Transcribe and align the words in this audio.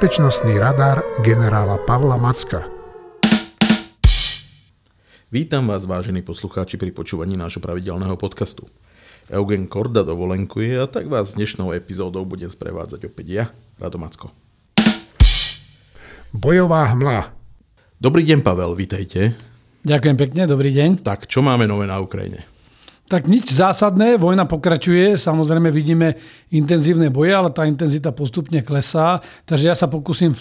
Bezpečnostný 0.00 0.56
radar 0.56 1.04
generála 1.20 1.76
Pavla 1.84 2.16
Macka. 2.16 2.64
Vítam 5.28 5.68
vás, 5.68 5.84
vážení 5.84 6.24
poslucháči, 6.24 6.80
pri 6.80 6.88
počúvaní 6.88 7.36
nášho 7.36 7.60
pravidelného 7.60 8.16
podcastu. 8.16 8.64
Eugen 9.28 9.68
Korda 9.68 10.00
dovolenkuje 10.00 10.80
a 10.80 10.88
tak 10.88 11.04
vás 11.04 11.36
dnešnou 11.36 11.76
epizódou 11.76 12.24
budem 12.24 12.48
sprevádzať 12.48 13.12
opäť 13.12 13.26
ja, 13.28 13.44
Rado 13.76 14.00
Macko. 14.00 14.32
Bojová 16.32 16.96
hmla. 16.96 17.36
Dobrý 18.00 18.24
deň, 18.24 18.40
Pavel, 18.40 18.72
vítajte. 18.72 19.36
Ďakujem 19.84 20.16
pekne, 20.16 20.48
dobrý 20.48 20.72
deň. 20.72 21.04
Tak, 21.04 21.28
čo 21.28 21.44
máme 21.44 21.68
nové 21.68 21.84
na 21.84 22.00
Ukrajine? 22.00 22.40
Tak 23.10 23.26
nič 23.26 23.50
zásadné, 23.50 24.14
vojna 24.14 24.46
pokračuje, 24.46 25.18
samozrejme 25.18 25.74
vidíme 25.74 26.14
intenzívne 26.54 27.10
boje, 27.10 27.34
ale 27.34 27.50
tá 27.50 27.66
intenzita 27.66 28.14
postupne 28.14 28.62
klesá, 28.62 29.18
takže 29.42 29.66
ja 29.66 29.74
sa 29.74 29.90
pokúsim 29.90 30.30
v 30.30 30.40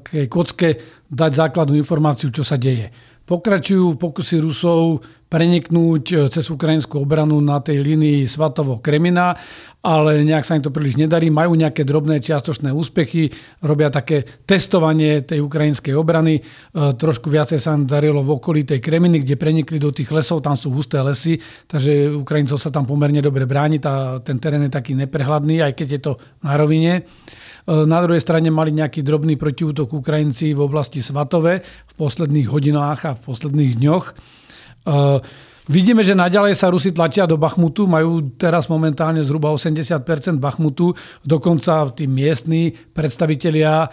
tej 0.00 0.24
kocke 0.24 0.80
dať 1.12 1.30
základnú 1.36 1.76
informáciu, 1.76 2.32
čo 2.32 2.40
sa 2.40 2.56
deje. 2.56 2.88
Pokračujú 3.28 4.00
pokusy 4.00 4.40
Rusov 4.40 5.04
preniknúť 5.26 6.04
e, 6.14 6.16
cez 6.30 6.46
ukrajinskú 6.46 7.02
obranu 7.02 7.42
na 7.42 7.58
tej 7.58 7.82
línii 7.82 8.24
Svatovo-Kremina, 8.30 9.34
ale 9.86 10.26
nejak 10.26 10.42
sa 10.42 10.58
im 10.58 10.66
to 10.66 10.74
príliš 10.74 10.98
nedarí. 10.98 11.30
Majú 11.30 11.54
nejaké 11.54 11.86
drobné 11.86 12.18
čiastočné 12.18 12.74
úspechy, 12.74 13.30
robia 13.62 13.86
také 13.86 14.26
testovanie 14.42 15.22
tej 15.22 15.46
ukrajinskej 15.46 15.94
obrany. 15.94 16.42
E, 16.42 16.42
trošku 16.98 17.30
viacej 17.30 17.62
sa 17.62 17.78
im 17.78 17.86
darilo 17.86 18.26
v 18.26 18.34
okolí 18.34 18.66
tej 18.66 18.82
Kreminy, 18.82 19.22
kde 19.22 19.38
prenikli 19.38 19.78
do 19.78 19.94
tých 19.94 20.10
lesov, 20.10 20.42
tam 20.42 20.58
sú 20.58 20.74
husté 20.74 20.98
lesy, 20.98 21.38
takže 21.70 22.10
Ukrajincov 22.18 22.58
sa 22.58 22.74
tam 22.74 22.82
pomerne 22.82 23.22
dobre 23.22 23.46
bráni, 23.46 23.78
tá, 23.78 24.18
ten 24.26 24.42
terén 24.42 24.66
je 24.66 24.74
taký 24.74 24.98
neprehľadný, 24.98 25.62
aj 25.62 25.72
keď 25.78 25.88
je 25.94 26.00
to 26.02 26.12
na 26.42 26.58
rovine. 26.58 26.92
E, 26.98 27.02
na 27.86 28.02
druhej 28.02 28.26
strane 28.26 28.50
mali 28.50 28.74
nejaký 28.74 29.06
drobný 29.06 29.38
protiútok 29.38 29.94
Ukrajinci 29.94 30.50
v 30.50 30.66
oblasti 30.66 30.98
Svatove 30.98 31.62
v 31.62 31.92
posledných 31.94 32.50
hodinách 32.50 33.00
a 33.06 33.14
v 33.14 33.22
posledných 33.22 33.72
dňoch. 33.78 34.04
Vidíme, 35.66 36.06
že 36.06 36.14
naďalej 36.14 36.54
sa 36.54 36.70
Rusi 36.70 36.94
tlačia 36.94 37.26
do 37.26 37.34
Bachmutu, 37.34 37.90
majú 37.90 38.38
teraz 38.38 38.70
momentálne 38.70 39.18
zhruba 39.26 39.50
80% 39.50 39.98
Bachmutu, 40.38 40.94
dokonca 41.26 41.90
tí 41.90 42.06
miestni 42.06 42.70
predstavitelia 42.70 43.90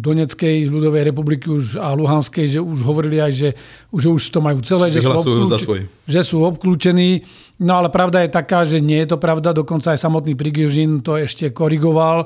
Doneckej 0.00 0.72
ľudovej 0.72 1.12
republiky 1.12 1.52
už 1.52 1.76
a 1.76 1.92
Luhanskej, 1.92 2.48
že 2.48 2.64
už 2.64 2.80
hovorili 2.80 3.20
aj, 3.20 3.32
že, 3.36 3.50
že 3.92 4.08
už 4.08 4.32
to 4.32 4.40
majú 4.40 4.64
celé, 4.64 4.88
že 4.88 5.04
sú, 5.04 5.12
obklúč- 5.12 5.84
že 6.08 6.20
sú 6.24 6.40
obklúčení. 6.48 7.20
No 7.60 7.76
ale 7.76 7.92
pravda 7.92 8.24
je 8.24 8.32
taká, 8.32 8.64
že 8.64 8.80
nie 8.80 9.04
je 9.04 9.12
to 9.12 9.20
pravda, 9.20 9.52
dokonca 9.52 9.92
aj 9.92 10.00
samotný 10.00 10.32
Prigižin 10.32 11.04
to 11.04 11.20
ešte 11.20 11.52
korigoval. 11.52 12.24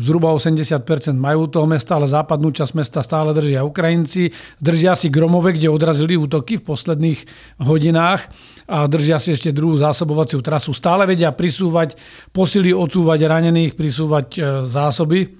Zhruba 0.00 0.32
80% 0.32 0.80
majú 1.20 1.52
toho 1.52 1.68
mesta, 1.68 2.00
ale 2.00 2.08
západnú 2.08 2.48
časť 2.48 2.72
mesta 2.72 3.04
stále 3.04 3.36
držia 3.36 3.60
Ukrajinci. 3.68 4.32
Držia 4.56 4.96
si 4.96 5.12
Gromove, 5.12 5.52
kde 5.52 5.68
odrazili 5.68 6.16
útoky 6.16 6.56
v 6.58 6.64
posledných 6.64 7.20
hodinách 7.60 8.24
a 8.72 8.88
držia 8.88 9.20
si 9.20 9.36
ešte 9.36 9.52
druhú 9.52 9.76
zásobovaciu 9.76 10.40
trasu. 10.40 10.72
Stále 10.72 11.04
vedia 11.04 11.28
prisúvať, 11.28 11.94
posily 12.32 12.72
odsúvať 12.72 13.20
ranených, 13.28 13.76
prisúvať 13.76 14.26
e, 14.34 14.40
zásoby 14.64 15.39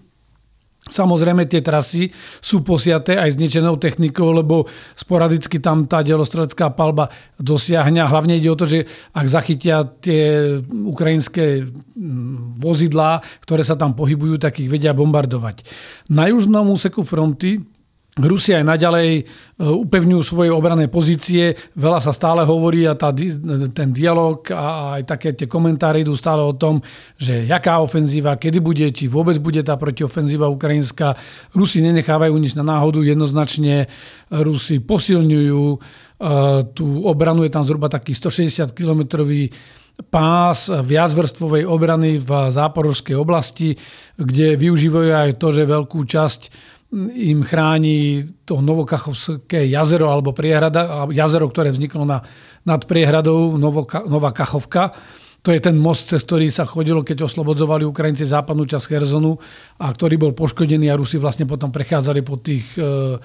Samozrejme 0.90 1.46
tie 1.46 1.62
trasy 1.62 2.10
sú 2.42 2.66
posiaté 2.66 3.16
aj 3.16 3.38
zničenou 3.38 3.78
technikou, 3.78 4.34
lebo 4.34 4.66
sporadicky 4.98 5.62
tam 5.62 5.86
tá 5.86 6.02
delostrelecká 6.02 6.74
palba 6.74 7.08
dosiahne. 7.38 8.02
Hlavne 8.02 8.36
ide 8.36 8.50
o 8.50 8.58
to, 8.58 8.66
že 8.66 8.84
ak 9.14 9.26
zachytia 9.30 9.86
tie 9.86 10.58
ukrajinské 10.68 11.64
mm, 11.64 12.58
vozidlá, 12.58 13.22
ktoré 13.46 13.62
sa 13.62 13.78
tam 13.78 13.94
pohybujú, 13.94 14.42
tak 14.42 14.58
ich 14.58 14.68
vedia 14.68 14.90
bombardovať. 14.90 15.62
Na 16.10 16.26
južnom 16.26 16.66
úseku 16.74 17.06
fronty 17.06 17.62
Rusia 18.24 18.60
aj 18.60 18.66
naďalej 18.66 19.08
e, 19.16 19.22
upevňujú 19.60 20.22
svoje 20.24 20.50
obrané 20.52 20.88
pozície, 20.88 21.56
veľa 21.76 22.00
sa 22.00 22.12
stále 22.12 22.44
hovorí 22.44 22.84
a 22.84 22.96
tá, 22.96 23.12
ten 23.72 23.88
dialog 23.90 24.44
a 24.52 24.98
aj 25.00 25.02
také 25.08 25.28
tie 25.36 25.48
komentáre 25.48 26.04
idú 26.04 26.16
stále 26.16 26.44
o 26.44 26.56
tom, 26.56 26.80
že 27.16 27.48
jaká 27.48 27.80
ofenzíva, 27.80 28.36
kedy 28.36 28.58
bude, 28.60 28.86
či 28.92 29.08
vôbec 29.08 29.36
bude 29.40 29.60
tá 29.64 29.76
protiofenzíva 29.80 30.48
ukrajinská. 30.52 31.16
Rusi 31.52 31.80
nenechávajú 31.80 32.34
nič 32.36 32.56
na 32.56 32.64
náhodu, 32.64 33.04
jednoznačne. 33.04 33.88
Rusi 34.32 34.80
posilňujú 34.80 35.64
e, 35.72 35.78
tú 36.76 36.86
obranu, 37.04 37.44
je 37.44 37.52
tam 37.52 37.64
zhruba 37.64 37.88
taký 37.88 38.16
160 38.16 38.72
kilometrový 38.76 39.52
pás 40.08 40.72
viacvrstvovej 40.72 41.68
obrany 41.68 42.16
v 42.16 42.30
záporovskej 42.48 43.16
oblasti, 43.20 43.76
kde 44.16 44.56
využívajú 44.56 45.10
aj 45.12 45.30
to, 45.36 45.48
že 45.52 45.68
veľkú 45.68 46.00
časť 46.08 46.40
im 47.14 47.46
chráni 47.46 48.26
to 48.42 48.58
Novokachovské 48.58 49.70
jazero 49.70 50.10
alebo 50.10 50.34
priehrada, 50.34 51.06
jazero, 51.14 51.46
ktoré 51.46 51.70
vzniklo 51.70 52.02
na, 52.02 52.18
nad 52.66 52.82
priehradou 52.82 53.54
Novoka, 53.54 54.02
Nová 54.02 54.34
Kachovka. 54.34 54.90
To 55.40 55.54
je 55.54 55.60
ten 55.62 55.72
most, 55.78 56.12
cez 56.12 56.20
ktorý 56.20 56.52
sa 56.52 56.68
chodilo, 56.68 57.00
keď 57.00 57.24
oslobodzovali 57.24 57.88
Ukrajinci 57.88 58.28
západnú 58.28 58.68
časť 58.68 58.92
Herzonu 58.92 59.40
a 59.80 59.88
ktorý 59.88 60.20
bol 60.20 60.32
poškodený 60.36 60.92
a 60.92 60.98
Rusi 61.00 61.16
vlastne 61.16 61.48
potom 61.48 61.72
prechádzali 61.72 62.20
po 62.20 62.36
tých 62.36 62.76
e, 62.76 63.16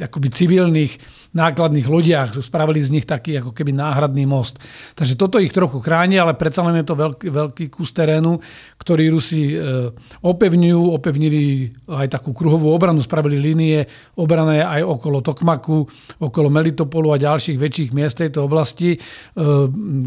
akoby 0.00 0.28
civilných 0.32 0.92
nákladných 1.36 1.84
lodiach, 1.84 2.32
spravili 2.40 2.80
z 2.80 2.92
nich 2.92 3.04
taký 3.04 3.40
ako 3.44 3.52
keby 3.52 3.76
náhradný 3.76 4.24
most. 4.24 4.56
Takže 4.96 5.20
toto 5.20 5.36
ich 5.36 5.52
trochu 5.52 5.84
chráni, 5.84 6.16
ale 6.16 6.32
predsa 6.32 6.64
len 6.64 6.80
je 6.80 6.86
to 6.88 6.96
veľký, 6.96 7.28
veľký 7.28 7.64
kus 7.68 7.92
terénu, 7.92 8.40
ktorý 8.80 9.12
Rusi 9.12 9.52
e, 9.52 9.92
opevňujú, 10.24 10.82
opevnili 10.96 11.72
aj 11.92 12.08
takú 12.20 12.32
kruhovú 12.32 12.72
obranu, 12.72 13.04
spravili 13.04 13.36
línie 13.36 13.84
obrané 14.16 14.64
aj 14.64 14.80
okolo 14.84 15.20
Tokmaku, 15.20 15.84
okolo 16.20 16.48
Melitopolu 16.48 17.12
a 17.12 17.20
ďalších 17.20 17.60
väčších 17.60 17.90
miest 17.92 18.20
tejto 18.20 18.48
oblasti, 18.48 18.96
e, 18.96 18.98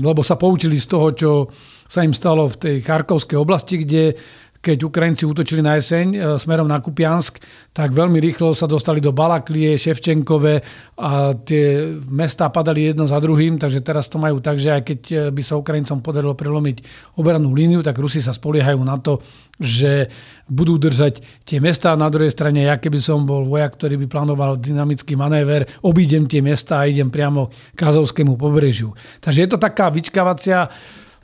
lebo 0.01 0.25
sa 0.25 0.37
poučili 0.37 0.81
z 0.81 0.87
toho, 0.89 1.07
čo 1.13 1.31
sa 1.85 2.01
im 2.01 2.13
stalo 2.13 2.49
v 2.49 2.57
tej 2.57 2.75
Charkovskej 2.81 3.37
oblasti, 3.37 3.85
kde 3.85 4.17
keď 4.65 4.81
Ukrajinci 4.81 5.29
útočili 5.29 5.61
na 5.61 5.77
jeseň 5.77 6.07
e, 6.09 6.19
smerom 6.41 6.65
na 6.65 6.81
Kupiansk, 6.81 7.37
tak 7.69 7.93
veľmi 7.93 8.17
rýchlo 8.17 8.57
sa 8.57 8.65
dostali 8.65 8.97
do 8.97 9.13
Balaklie, 9.13 9.77
Ševčenkové 9.77 10.65
a 10.97 11.37
tie 11.37 11.93
mestá 12.09 12.49
padali 12.49 12.89
jedno 12.89 13.05
za 13.05 13.21
druhým, 13.21 13.61
takže 13.61 13.85
teraz 13.85 14.09
to 14.09 14.17
majú 14.17 14.41
tak, 14.41 14.57
že 14.57 14.73
aj 14.73 14.81
keď 14.81 14.99
e, 15.05 15.15
by 15.29 15.41
sa 15.45 15.61
Ukrajincom 15.61 16.01
podarilo 16.01 16.33
prelomiť 16.33 16.81
obranú 17.21 17.53
líniu, 17.53 17.85
tak 17.85 18.01
Rusi 18.01 18.25
sa 18.25 18.33
spoliehajú 18.33 18.81
na 18.81 18.97
to, 18.97 19.21
že 19.61 20.09
budú 20.49 20.81
držať 20.81 21.45
tie 21.45 21.61
mestá. 21.61 21.93
Na 21.93 22.09
druhej 22.09 22.33
strane, 22.33 22.65
ja 22.65 22.81
keby 22.81 22.97
som 22.97 23.21
bol 23.21 23.45
vojak, 23.45 23.77
ktorý 23.77 24.01
by 24.01 24.07
plánoval 24.09 24.57
dynamický 24.57 25.13
manéver, 25.13 25.69
obídem 25.85 26.25
tie 26.25 26.41
mesta 26.41 26.81
a 26.81 26.89
idem 26.89 27.13
priamo 27.13 27.53
k 27.77 27.79
Azovskému 27.85 28.33
pobrežiu. 28.33 28.97
Takže 29.21 29.45
je 29.45 29.49
to 29.53 29.61
taká 29.61 29.93
vyčkávacia 29.93 30.65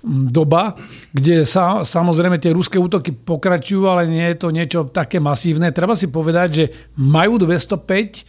doba, 0.06 0.74
kde 1.14 1.46
sa, 1.46 1.86
samozrejme 1.86 2.42
tie 2.42 2.54
ruské 2.54 2.82
útoky 2.82 3.14
pokračujú, 3.14 3.86
ale 3.86 4.10
nie 4.10 4.26
je 4.34 4.38
to 4.38 4.48
niečo 4.50 4.80
také 4.90 5.22
masívne. 5.22 5.70
Treba 5.70 5.94
si 5.94 6.10
povedať, 6.10 6.48
že 6.50 6.66
majú 6.98 7.38
205 7.38 7.86
e, 7.86 8.22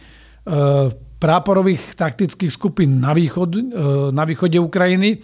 práporových 1.17 1.97
taktických 1.97 2.53
skupín 2.53 3.01
na, 3.01 3.17
východ, 3.17 3.49
e, 3.57 3.61
na 4.13 4.23
východe 4.23 4.61
Ukrajiny 4.61 5.17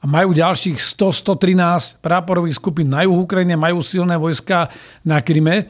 a 0.00 0.04
majú 0.08 0.32
ďalších 0.32 0.80
100-113 0.80 2.00
práporových 2.00 2.56
skupín 2.56 2.88
na 2.88 3.04
juhu 3.04 3.28
Ukrajiny, 3.28 3.60
majú 3.60 3.84
silné 3.84 4.16
vojska 4.16 4.72
na 5.04 5.20
Kryme 5.20 5.68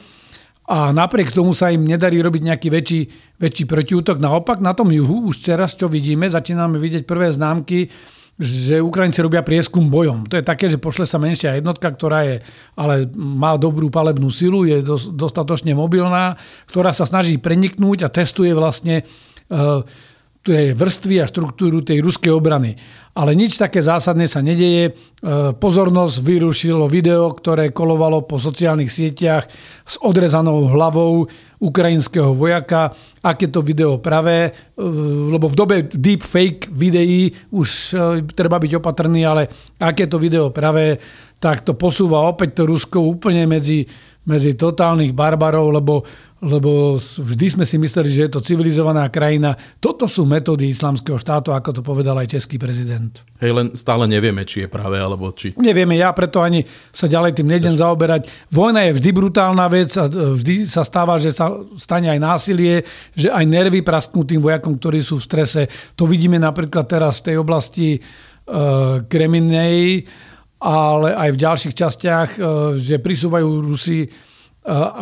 a 0.70 0.94
napriek 0.94 1.34
tomu 1.34 1.50
sa 1.50 1.74
im 1.74 1.82
nedarí 1.82 2.22
robiť 2.22 2.42
nejaký 2.46 2.68
väčší, 2.70 3.00
väčší 3.42 3.66
protiútok. 3.66 4.22
Naopak 4.22 4.62
na 4.62 4.70
tom 4.70 4.94
juhu 4.94 5.26
už 5.26 5.42
teraz, 5.42 5.74
čo 5.74 5.90
vidíme, 5.90 6.30
začíname 6.30 6.78
vidieť 6.78 7.02
prvé 7.02 7.34
známky 7.34 7.90
že 8.40 8.80
Ukrajinci 8.80 9.20
robia 9.20 9.44
prieskum 9.44 9.92
bojom. 9.92 10.24
To 10.32 10.40
je 10.40 10.44
také, 10.44 10.72
že 10.72 10.80
pošle 10.80 11.04
sa 11.04 11.20
menšia 11.20 11.60
jednotka, 11.60 11.92
ktorá 11.92 12.24
je, 12.24 12.36
ale 12.72 13.04
má 13.12 13.60
dobrú 13.60 13.92
palebnú 13.92 14.32
silu, 14.32 14.64
je 14.64 14.80
dostatočne 15.12 15.76
mobilná, 15.76 16.40
ktorá 16.72 16.96
sa 16.96 17.04
snaží 17.04 17.36
preniknúť 17.36 18.08
a 18.08 18.12
testuje 18.12 18.56
vlastne 18.56 19.04
tej 20.40 20.72
vrstvy 20.72 21.20
a 21.20 21.28
štruktúru 21.28 21.84
tej 21.84 22.00
ruskej 22.00 22.32
obrany. 22.32 22.72
Ale 23.12 23.36
nič 23.36 23.60
také 23.60 23.84
zásadné 23.84 24.24
sa 24.24 24.40
nedeje. 24.40 24.88
E, 24.88 24.92
pozornosť 25.52 26.16
vyrušilo 26.24 26.88
video, 26.88 27.28
ktoré 27.36 27.76
kolovalo 27.76 28.24
po 28.24 28.40
sociálnych 28.40 28.88
sieťach 28.88 29.44
s 29.84 30.00
odrezanou 30.00 30.64
hlavou 30.72 31.28
ukrajinského 31.60 32.32
vojaka. 32.32 32.96
Aké 33.20 33.52
to 33.52 33.60
video 33.60 34.00
pravé, 34.00 34.48
e, 34.48 34.80
lebo 35.28 35.52
v 35.52 35.58
dobe 35.60 35.76
deepfake 35.92 36.72
videí 36.72 37.28
už 37.52 37.68
e, 37.68 38.24
treba 38.32 38.56
byť 38.56 38.72
opatrný, 38.80 39.20
ale 39.28 39.44
aké 39.76 40.08
to 40.08 40.16
video 40.16 40.48
pravé, 40.48 40.96
tak 41.36 41.68
to 41.68 41.76
posúva 41.76 42.24
opäť 42.24 42.60
to 42.60 42.62
Rusko 42.64 43.04
úplne 43.04 43.44
medzi 43.44 43.84
medzi 44.30 44.54
totálnych 44.54 45.10
barbarov, 45.10 45.74
lebo, 45.74 46.06
lebo 46.38 46.94
vždy 47.02 47.58
sme 47.58 47.64
si 47.66 47.74
mysleli, 47.82 48.14
že 48.14 48.30
je 48.30 48.30
to 48.30 48.40
civilizovaná 48.40 49.10
krajina. 49.10 49.58
Toto 49.82 50.06
sú 50.06 50.22
metódy 50.22 50.70
islamského 50.70 51.18
štátu, 51.18 51.50
ako 51.50 51.74
to 51.74 51.82
povedal 51.82 52.14
aj 52.14 52.30
český 52.30 52.54
prezident. 52.62 53.10
Hej, 53.42 53.50
len 53.50 53.66
stále 53.74 54.06
nevieme, 54.06 54.46
či 54.46 54.64
je 54.64 54.68
práve, 54.70 55.02
alebo 55.02 55.34
či... 55.34 55.58
Nevieme, 55.58 55.98
ja 55.98 56.14
preto 56.14 56.38
ani 56.38 56.62
sa 56.94 57.10
ďalej 57.10 57.42
tým 57.42 57.50
nejdem 57.50 57.74
zaoberať. 57.74 58.30
Vojna 58.54 58.86
je 58.86 58.96
vždy 59.02 59.10
brutálna 59.10 59.66
vec 59.66 59.90
a 59.98 60.06
vždy 60.06 60.70
sa 60.70 60.86
stáva, 60.86 61.18
že 61.18 61.34
sa 61.34 61.50
stane 61.74 62.06
aj 62.06 62.20
násilie, 62.22 62.86
že 63.18 63.34
aj 63.34 63.44
nervy 63.50 63.82
prasknú 63.82 64.22
tým 64.22 64.38
vojakom, 64.38 64.78
ktorí 64.78 65.02
sú 65.02 65.18
v 65.18 65.26
strese. 65.26 65.62
To 65.98 66.06
vidíme 66.06 66.38
napríklad 66.38 66.86
teraz 66.86 67.18
v 67.18 67.34
tej 67.34 67.36
oblasti 67.42 67.98
uh, 67.98 69.02
Kreminej, 69.10 70.06
ale 70.60 71.16
aj 71.16 71.30
v 71.32 71.40
ďalších 71.40 71.74
častiach, 71.74 72.30
e, 72.36 72.40
že 72.76 73.00
prisúvajú 73.00 73.48
Rusi 73.64 74.04
e, 74.04 74.08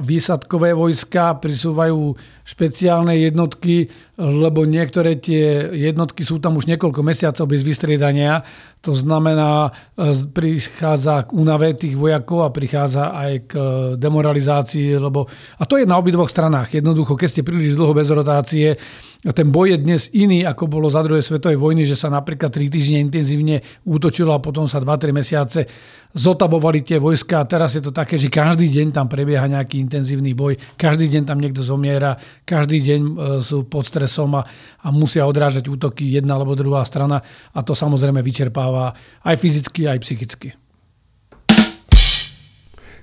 výsadkové 0.06 0.70
vojska, 0.70 1.42
prisúvajú 1.42 2.14
špeciálne 2.48 3.12
jednotky, 3.12 3.92
lebo 4.16 4.64
niektoré 4.64 5.20
tie 5.20 5.68
jednotky 5.68 6.24
sú 6.24 6.40
tam 6.40 6.56
už 6.56 6.64
niekoľko 6.64 7.04
mesiacov 7.04 7.44
bez 7.44 7.60
vystriedania. 7.60 8.40
To 8.80 8.96
znamená, 8.96 9.68
e, 9.68 10.24
prichádza 10.32 11.28
k 11.28 11.36
únave 11.36 11.76
tých 11.76 11.92
vojakov 11.92 12.48
a 12.48 12.54
prichádza 12.54 13.12
aj 13.12 13.32
k 13.44 13.52
demoralizácii. 14.00 14.96
Lebo, 14.96 15.28
a 15.60 15.62
to 15.68 15.76
je 15.76 15.84
na 15.84 16.00
obidvoch 16.00 16.32
stranách. 16.32 16.72
Jednoducho, 16.72 17.20
keď 17.20 17.28
ste 17.28 17.42
príliš 17.44 17.76
dlho 17.76 17.92
bez 17.92 18.08
rotácie, 18.08 18.80
ten 19.18 19.50
boj 19.50 19.74
je 19.74 19.78
dnes 19.82 20.02
iný, 20.14 20.46
ako 20.46 20.70
bolo 20.70 20.86
za 20.86 21.02
druhej 21.02 21.26
svetovej 21.26 21.58
vojny, 21.58 21.82
že 21.84 21.98
sa 21.98 22.06
napríklad 22.06 22.54
3 22.54 22.70
týždne 22.70 23.02
intenzívne 23.02 23.60
útočilo 23.82 24.30
a 24.30 24.38
potom 24.38 24.70
sa 24.70 24.78
2-3 24.78 25.10
mesiace 25.10 25.66
zotavovali 26.14 26.80
tie 26.86 26.96
vojska 27.02 27.42
a 27.42 27.48
teraz 27.48 27.76
je 27.76 27.82
to 27.84 27.92
také, 27.92 28.16
že 28.16 28.32
každý 28.32 28.70
deň 28.70 28.96
tam 28.96 29.10
prebieha 29.10 29.44
nejaký 29.44 29.82
intenzívny 29.82 30.32
boj, 30.32 30.56
každý 30.78 31.10
deň 31.10 31.22
tam 31.28 31.42
niekto 31.42 31.60
zomiera, 31.60 32.16
každý 32.44 32.78
deň 32.82 33.00
e, 33.00 33.12
sú 33.42 33.66
pod 33.66 33.86
stresom 33.86 34.38
a, 34.38 34.42
a 34.82 34.88
musia 34.92 35.24
odrážať 35.24 35.66
útoky 35.66 36.14
jedna 36.14 36.36
alebo 36.36 36.58
druhá 36.58 36.82
strana 36.84 37.22
a 37.54 37.60
to 37.62 37.72
samozrejme 37.72 38.20
vyčerpáva 38.20 38.92
aj 39.24 39.36
fyzicky, 39.38 39.88
aj 39.88 39.98
psychicky. 40.02 40.48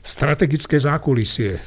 Strategické 0.06 0.78
zákulisie. 0.78 1.58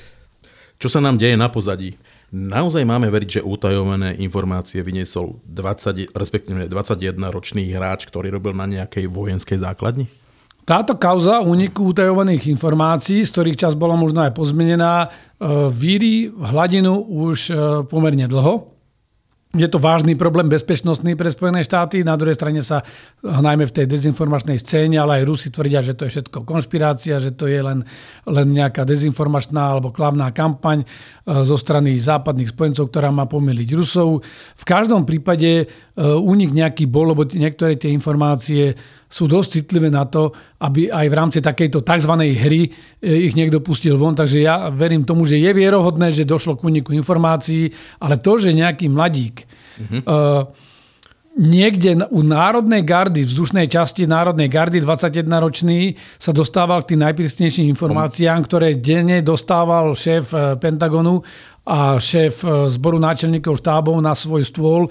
Čo 0.78 0.86
sa 0.86 1.02
nám 1.02 1.18
deje 1.18 1.34
na 1.34 1.50
pozadí? 1.50 1.98
Naozaj 2.30 2.84
máme 2.84 3.08
veriť, 3.08 3.40
že 3.40 3.46
utajované 3.46 4.20
informácie 4.20 4.84
vyniesol 4.84 5.42
20, 5.48 6.12
respektíve 6.12 6.68
21 6.70 7.18
ročný 7.32 7.66
hráč, 7.72 8.06
ktorý 8.06 8.30
robil 8.30 8.52
na 8.54 8.68
nejakej 8.68 9.08
vojenskej 9.10 9.58
základni? 9.64 10.06
Táto 10.68 11.00
kauza 11.00 11.40
úniku 11.40 11.96
utajovaných 11.96 12.52
informácií, 12.52 13.24
z 13.24 13.32
ktorých 13.32 13.56
čas 13.56 13.72
bola 13.72 13.96
možno 13.96 14.20
aj 14.20 14.36
pozmenená, 14.36 15.08
e, 15.08 15.08
víri 15.72 16.28
hladinu 16.28 17.08
už 17.08 17.38
e, 17.48 17.52
pomerne 17.88 18.28
dlho 18.28 18.78
je 19.56 19.64
to 19.64 19.80
vážny 19.80 20.12
problém 20.12 20.44
bezpečnostný 20.44 21.16
pre 21.16 21.32
Spojené 21.32 21.64
štáty. 21.64 22.04
Na 22.04 22.20
druhej 22.20 22.36
strane 22.36 22.60
sa 22.60 22.84
najmä 23.24 23.64
v 23.64 23.74
tej 23.80 23.86
dezinformačnej 23.88 24.60
scéne, 24.60 25.00
ale 25.00 25.18
aj 25.18 25.26
Rusi 25.26 25.48
tvrdia, 25.48 25.80
že 25.80 25.96
to 25.96 26.04
je 26.04 26.20
všetko 26.20 26.44
konšpirácia, 26.44 27.16
že 27.16 27.32
to 27.32 27.48
je 27.48 27.56
len, 27.64 27.80
len 28.28 28.46
nejaká 28.52 28.84
dezinformačná 28.84 29.72
alebo 29.72 29.88
klavná 29.88 30.28
kampaň 30.36 30.84
e, 30.84 30.86
zo 31.48 31.56
strany 31.56 31.96
západných 31.96 32.52
spojencov, 32.52 32.92
ktorá 32.92 33.08
má 33.08 33.24
pomýliť 33.24 33.68
Rusov. 33.72 34.20
V 34.52 34.64
každom 34.68 35.08
prípade 35.08 35.64
e, 35.64 35.66
únik 36.04 36.52
nejaký 36.52 36.84
bol, 36.84 37.16
lebo 37.16 37.24
niektoré 37.24 37.80
tie 37.80 37.88
informácie 37.88 38.76
sú 39.08 39.24
dosť 39.24 39.64
citlivé 39.64 39.88
na 39.88 40.04
to, 40.04 40.30
aby 40.60 40.92
aj 40.92 41.06
v 41.08 41.16
rámci 41.16 41.38
takejto 41.40 41.80
tzv. 41.80 42.12
hry 42.12 42.68
e, 42.68 42.70
ich 43.24 43.32
niekto 43.32 43.64
pustil 43.64 43.96
von. 43.96 44.12
Takže 44.12 44.38
ja 44.44 44.68
verím 44.68 45.08
tomu, 45.08 45.24
že 45.24 45.40
je 45.40 45.50
vierohodné, 45.50 46.12
že 46.12 46.28
došlo 46.28 46.60
k 46.60 46.68
úniku 46.68 46.92
informácií, 46.92 47.72
ale 48.04 48.20
to, 48.20 48.36
že 48.36 48.52
nejaký 48.52 48.92
mladík 48.92 49.48
mm-hmm. 49.80 50.02
uh, 50.04 50.44
niekde 51.38 52.04
u 52.10 52.20
Národnej 52.26 52.82
gardy, 52.82 53.22
vzdušnej 53.22 53.70
časti 53.70 54.10
Národnej 54.10 54.50
gardy, 54.50 54.82
21-ročný, 54.82 55.94
sa 56.18 56.34
dostával 56.34 56.82
k 56.82 56.94
tým 56.94 57.06
najprísnejším 57.06 57.70
informáciám, 57.72 58.42
ktoré 58.42 58.74
denne 58.74 59.22
dostával 59.22 59.94
šéf 59.94 60.34
Pentagonu 60.58 61.22
a 61.68 62.00
šéf 62.00 62.40
zboru 62.72 62.96
náčelníkov 62.96 63.60
štábov 63.60 64.00
na 64.00 64.16
svoj 64.16 64.48
stôl 64.48 64.88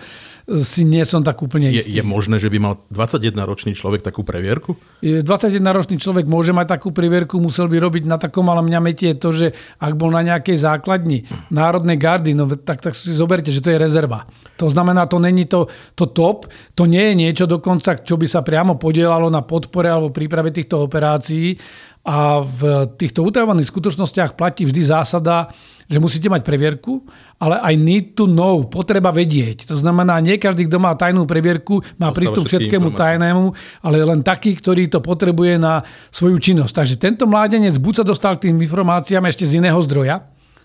si 0.47 0.88
nie 0.88 1.03
som 1.03 1.19
tak 1.19 1.35
úplne 1.44 1.68
istý. 1.75 1.91
Je, 1.91 2.00
je 2.00 2.03
možné, 2.07 2.39
že 2.39 2.47
by 2.47 2.56
mal 2.56 2.79
21-ročný 2.88 3.75
človek 3.75 4.00
takú 4.00 4.24
previerku? 4.24 4.79
21-ročný 5.03 6.00
človek 6.00 6.24
môže 6.24 6.56
mať 6.56 6.79
takú 6.79 6.95
previerku, 6.95 7.35
musel 7.35 7.68
by 7.68 7.75
robiť 7.83 8.07
na 8.07 8.15
takom, 8.15 8.47
ale 8.47 8.63
mňa 8.63 8.79
metie 8.79 9.12
to, 9.19 9.35
že 9.35 9.51
ak 9.75 10.00
bol 10.00 10.07
na 10.07 10.24
nejakej 10.24 10.56
základni 10.63 11.27
Národnej 11.51 12.00
gardy, 12.00 12.31
no 12.31 12.47
tak, 12.47 12.80
tak 12.80 12.95
si 12.95 13.12
zoberte, 13.12 13.51
že 13.51 13.59
to 13.59 13.75
je 13.75 13.81
rezerva. 13.81 14.23
To 14.56 14.71
znamená, 14.71 15.03
to 15.12 15.19
není 15.19 15.51
to, 15.51 15.68
to 16.00 16.07
top, 16.15 16.47
to 16.80 16.88
nie 16.88 17.12
je 17.12 17.13
niečo 17.27 17.44
dokonca, 17.44 18.00
čo 18.00 18.15
by 18.15 18.27
sa 18.31 18.39
priamo 18.39 18.80
podielalo 18.80 19.27
na 19.27 19.44
podpore 19.44 19.91
alebo 19.91 20.15
príprave 20.15 20.56
týchto 20.56 20.80
operácií. 20.80 21.59
A 22.07 22.39
v 22.39 22.88
týchto 22.95 23.19
utajovaných 23.27 23.68
skutočnostiach 23.68 24.39
platí 24.39 24.63
vždy 24.63 24.80
zásada, 24.80 25.51
že 25.92 26.00
musíte 26.00 26.31
mať 26.31 26.39
previerku, 26.39 27.04
ale 27.36 27.59
aj 27.59 27.74
need 27.75 28.15
to 28.15 28.31
know, 28.31 28.63
potreba 28.63 29.12
vedieť. 29.12 29.68
To 29.68 29.75
znamená, 29.75 30.15
nie 30.24 30.39
každý, 30.39 30.71
kto 30.71 30.80
má 30.80 30.95
tajnú 30.95 31.27
previerku, 31.27 31.83
má 32.00 32.15
prístup 32.15 32.48
k 32.48 32.51
všetkému 32.56 32.95
tajnému, 32.95 33.51
ale 33.83 34.07
len 34.07 34.24
taký, 34.24 34.56
ktorý 34.56 34.88
to 34.88 35.04
potrebuje 35.04 35.59
na 35.59 35.83
svoju 36.07 36.39
činnosť. 36.39 36.71
Takže 36.71 36.95
tento 36.95 37.27
mládenec 37.27 37.75
buď 37.75 38.04
sa 38.04 38.06
dostal 38.07 38.39
k 38.39 38.48
tým 38.48 38.56
informáciám 38.63 39.27
ešte 39.27 39.44
z 39.44 39.59
iného 39.59 39.80
zdroja, 39.83 40.24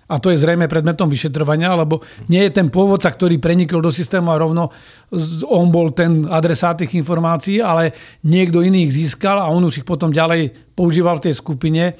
a 0.09 0.19
to 0.19 0.35
je 0.35 0.43
zrejme 0.43 0.67
predmetom 0.67 1.07
vyšetrovania, 1.07 1.73
lebo 1.79 2.03
nie 2.29 2.43
je 2.47 2.53
ten 2.53 2.69
pôvodca, 2.69 3.09
ktorý 3.09 3.39
prenikol 3.39 3.81
do 3.81 3.95
systému 3.95 4.29
a 4.35 4.41
rovno 4.43 4.69
on 5.49 5.71
bol 5.71 5.95
ten 5.95 6.27
adresát 6.29 6.81
tých 6.81 6.99
informácií, 6.99 7.63
ale 7.63 7.95
niekto 8.27 8.61
iný 8.61 8.91
ich 8.91 8.97
získal 8.99 9.39
a 9.41 9.49
on 9.49 9.65
už 9.65 9.81
ich 9.81 9.87
potom 9.89 10.13
ďalej 10.13 10.75
používal 10.77 11.23
v 11.23 11.31
tej 11.31 11.35
skupine. 11.39 11.97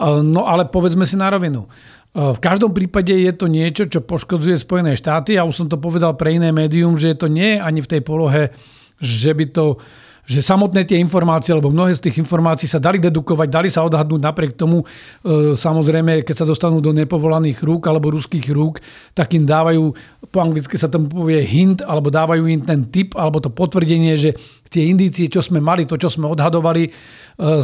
No 0.00 0.48
ale 0.48 0.68
povedzme 0.68 1.04
si 1.04 1.16
na 1.20 1.28
rovinu. 1.32 1.68
V 2.12 2.40
každom 2.44 2.76
prípade 2.76 3.16
je 3.16 3.32
to 3.32 3.48
niečo, 3.48 3.88
čo 3.88 4.04
poškodzuje 4.04 4.60
Spojené 4.60 4.92
štáty. 5.00 5.40
Ja 5.40 5.48
už 5.48 5.64
som 5.64 5.68
to 5.72 5.80
povedal 5.80 6.12
pre 6.12 6.36
iné 6.36 6.52
médium, 6.52 7.00
že 7.00 7.16
to 7.16 7.24
nie 7.28 7.56
je 7.56 7.64
ani 7.64 7.80
v 7.80 7.90
tej 7.96 8.00
polohe, 8.04 8.52
že 9.00 9.32
by 9.32 9.48
to 9.48 9.80
že 10.22 10.38
samotné 10.38 10.86
tie 10.86 11.02
informácie, 11.02 11.50
alebo 11.50 11.74
mnohé 11.74 11.98
z 11.98 12.06
tých 12.06 12.22
informácií 12.22 12.70
sa 12.70 12.78
dali 12.78 13.02
dedukovať, 13.02 13.48
dali 13.50 13.66
sa 13.66 13.82
odhadnúť 13.82 14.22
napriek 14.22 14.52
tomu, 14.54 14.86
e, 14.86 15.58
samozrejme, 15.58 16.22
keď 16.22 16.42
sa 16.42 16.46
dostanú 16.46 16.78
do 16.78 16.94
nepovolaných 16.94 17.58
rúk 17.58 17.90
alebo 17.90 18.14
ruských 18.14 18.46
rúk, 18.54 18.78
tak 19.18 19.34
im 19.34 19.42
dávajú, 19.42 19.82
po 20.30 20.38
anglicky 20.38 20.78
sa 20.78 20.86
tomu 20.86 21.10
povie 21.10 21.42
hint, 21.42 21.82
alebo 21.82 22.06
dávajú 22.06 22.46
im 22.46 22.62
ten 22.62 22.86
tip, 22.86 23.18
alebo 23.18 23.42
to 23.42 23.50
potvrdenie, 23.50 24.14
že 24.14 24.30
tie 24.70 24.86
indície, 24.86 25.26
čo 25.26 25.42
sme 25.42 25.58
mali, 25.58 25.90
to, 25.90 25.98
čo 25.98 26.06
sme 26.06 26.30
odhadovali, 26.30 26.86
e, 26.86 26.90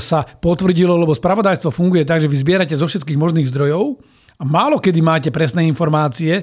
sa 0.02 0.26
potvrdilo, 0.26 0.98
lebo 0.98 1.14
spravodajstvo 1.14 1.70
funguje 1.70 2.02
tak, 2.02 2.26
že 2.26 2.30
vy 2.30 2.36
zbierate 2.42 2.74
zo 2.74 2.90
všetkých 2.90 3.22
možných 3.22 3.46
zdrojov, 3.54 4.02
a 4.38 4.42
málo 4.42 4.82
kedy 4.82 4.98
máte 4.98 5.30
presné 5.30 5.62
informácie, 5.66 6.42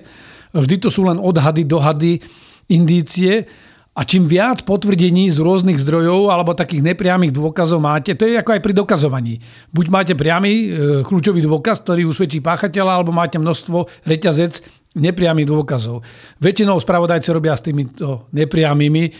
vždy 0.55 0.75
to 0.79 0.87
sú 0.87 1.07
len 1.07 1.19
odhady, 1.19 1.67
dohady, 1.67 2.23
indície 2.71 3.47
a 3.95 4.01
čím 4.03 4.27
viac 4.27 4.67
potvrdení 4.67 5.31
z 5.31 5.39
rôznych 5.39 5.79
zdrojov 5.79 6.27
alebo 6.27 6.51
takých 6.51 6.83
nepriamých 6.83 7.31
dôkazov 7.31 7.79
máte, 7.79 8.11
to 8.11 8.27
je 8.27 8.35
ako 8.35 8.59
aj 8.59 8.61
pri 8.61 8.73
dokazovaní. 8.75 9.33
Buď 9.71 9.85
máte 9.87 10.13
priamy 10.19 10.51
e, 10.51 10.65
kľúčový 11.07 11.39
dôkaz, 11.39 11.79
ktorý 11.87 12.03
usvedčí 12.03 12.43
páchateľa, 12.43 12.91
alebo 12.99 13.15
máte 13.15 13.39
množstvo 13.39 14.03
reťazec 14.03 14.59
nepriamých 14.99 15.47
dôkazov. 15.47 16.03
Väčšinou 16.43 16.79
spravodajci 16.79 17.31
robia 17.31 17.55
s 17.55 17.63
týmito 17.63 18.27
nepriamými 18.35 19.03
e, 19.07 19.11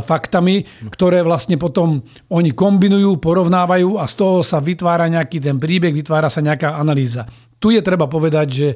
faktami, 0.00 0.64
ktoré 0.88 1.20
vlastne 1.20 1.60
potom 1.60 2.00
oni 2.32 2.56
kombinujú, 2.56 3.20
porovnávajú 3.20 4.00
a 4.00 4.08
z 4.08 4.14
toho 4.16 4.40
sa 4.40 4.64
vytvára 4.64 5.12
nejaký 5.12 5.44
ten 5.44 5.60
príbeh, 5.60 5.92
vytvára 5.92 6.32
sa 6.32 6.40
nejaká 6.40 6.80
analýza 6.80 7.28
tu 7.62 7.70
je 7.70 7.78
treba 7.78 8.10
povedať, 8.10 8.46
že, 8.50 8.68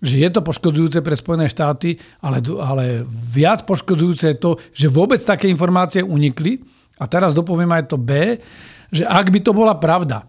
že 0.00 0.20
je 0.20 0.28
to 0.28 0.44
poškodzujúce 0.44 1.00
pre 1.00 1.16
Spojené 1.16 1.48
štáty, 1.48 1.96
ale, 2.20 2.44
ale 2.60 2.84
viac 3.08 3.64
poškodzujúce 3.64 4.24
je 4.32 4.38
to, 4.38 4.50
že 4.76 4.92
vôbec 4.92 5.20
také 5.24 5.48
informácie 5.48 6.04
unikli. 6.04 6.60
A 6.96 7.04
teraz 7.08 7.36
dopoviem 7.36 7.68
aj 7.76 7.92
to 7.92 7.96
B, 8.00 8.40
že 8.88 9.04
ak 9.04 9.28
by 9.28 9.40
to 9.44 9.52
bola 9.52 9.76
pravda, 9.76 10.24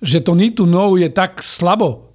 že 0.00 0.24
to 0.24 0.32
need 0.32 0.56
to 0.56 0.64
know 0.64 0.96
je 0.96 1.06
tak 1.12 1.44
slabo 1.44 2.10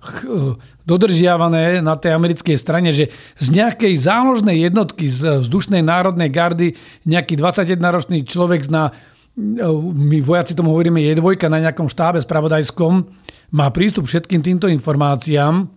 dodržiavané 0.89 1.81
na 1.81 1.93
tej 1.97 2.17
americkej 2.17 2.57
strane, 2.57 2.89
že 2.93 3.13
z 3.37 3.47
nejakej 3.53 3.93
záložnej 3.97 4.57
jednotky 4.69 5.05
z 5.05 5.45
vzdušnej 5.45 5.85
národnej 5.85 6.29
gardy 6.33 6.73
nejaký 7.05 7.37
21-ročný 7.37 8.25
človek 8.25 8.69
na 8.69 8.93
my 9.35 10.23
vojaci 10.23 10.55
tomu 10.55 10.71
hovoríme 10.71 11.03
je 11.03 11.19
dvojka 11.19 11.51
na 11.51 11.59
nejakom 11.59 11.91
štábe 11.91 12.23
spravodajskom, 12.23 13.03
má 13.51 13.67
prístup 13.67 14.07
všetkým 14.07 14.39
týmto 14.39 14.71
informáciám, 14.71 15.67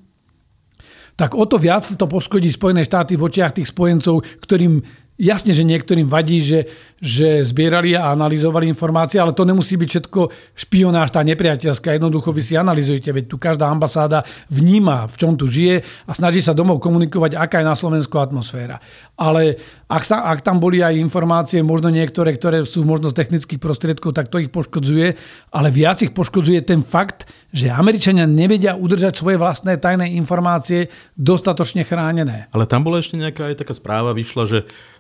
tak 1.18 1.34
o 1.34 1.42
to 1.42 1.58
viac 1.58 1.82
to 1.82 2.06
poškodí 2.06 2.46
Spojené 2.46 2.87
štáty 2.87 3.18
v 3.18 3.26
očiach 3.26 3.58
tých 3.58 3.75
spojencov, 3.75 4.22
ktorým 4.38 4.87
Jasne, 5.18 5.50
že 5.50 5.66
niektorým 5.66 6.06
vadí, 6.06 6.38
že, 6.38 6.70
že 7.02 7.42
zbierali 7.42 7.98
a 7.98 8.14
analyzovali 8.14 8.70
informácie, 8.70 9.18
ale 9.18 9.34
to 9.34 9.42
nemusí 9.42 9.75
byť 9.75 9.88
všetko 9.90 10.20
špionáž, 10.54 11.10
tá 11.10 11.26
nepriateľská. 11.26 11.98
Jednoducho 11.98 12.30
vy 12.30 12.38
si 12.38 12.54
analyzujete, 12.54 13.10
veď 13.10 13.25
tu 13.26 13.34
každá 13.34 13.66
ambasáda 13.66 14.22
vníma, 14.46 15.10
v 15.10 15.18
čom 15.18 15.34
tu 15.34 15.50
žije 15.50 15.82
a 16.06 16.14
snaží 16.14 16.38
sa 16.38 16.54
domov 16.54 16.78
komunikovať, 16.78 17.34
aká 17.34 17.58
je 17.58 17.66
na 17.66 17.75
Slovensku 17.75 18.14
atmosféra. 18.14 18.78
Ale 19.18 19.58
ak, 19.90 20.06
sa, 20.06 20.22
ak 20.22 20.38
tam 20.46 20.62
boli 20.62 20.87
aj 20.87 20.94
informácie, 21.02 21.66
možno 21.66 21.90
niektoré, 21.90 22.38
ktoré 22.38 22.62
sú 22.62 22.87
možno 22.87 23.10
z 23.10 23.18
technických 23.18 23.58
prostriedkov, 23.58 24.14
tak 24.14 24.30
to 24.30 24.38
ich 24.38 24.54
poškodzuje, 24.54 25.18
ale 25.50 25.68
viac 25.75 25.98
ich 25.98 26.14
poškodzuje 26.14 26.62
ten 26.62 26.87
fakt, 26.87 27.26
že 27.49 27.73
Američania 27.73 28.28
nevedia 28.28 28.76
udržať 28.76 29.17
svoje 29.17 29.40
vlastné 29.40 29.81
tajné 29.81 30.12
informácie 30.21 30.93
dostatočne 31.17 31.81
chránené. 31.81 32.52
Ale 32.52 32.69
tam 32.69 32.85
bola 32.85 33.00
ešte 33.00 33.17
nejaká 33.17 33.52
aj 33.52 33.64
taká 33.64 33.73
správa, 33.73 34.12
vyšla, 34.12 34.45
že 34.45 34.59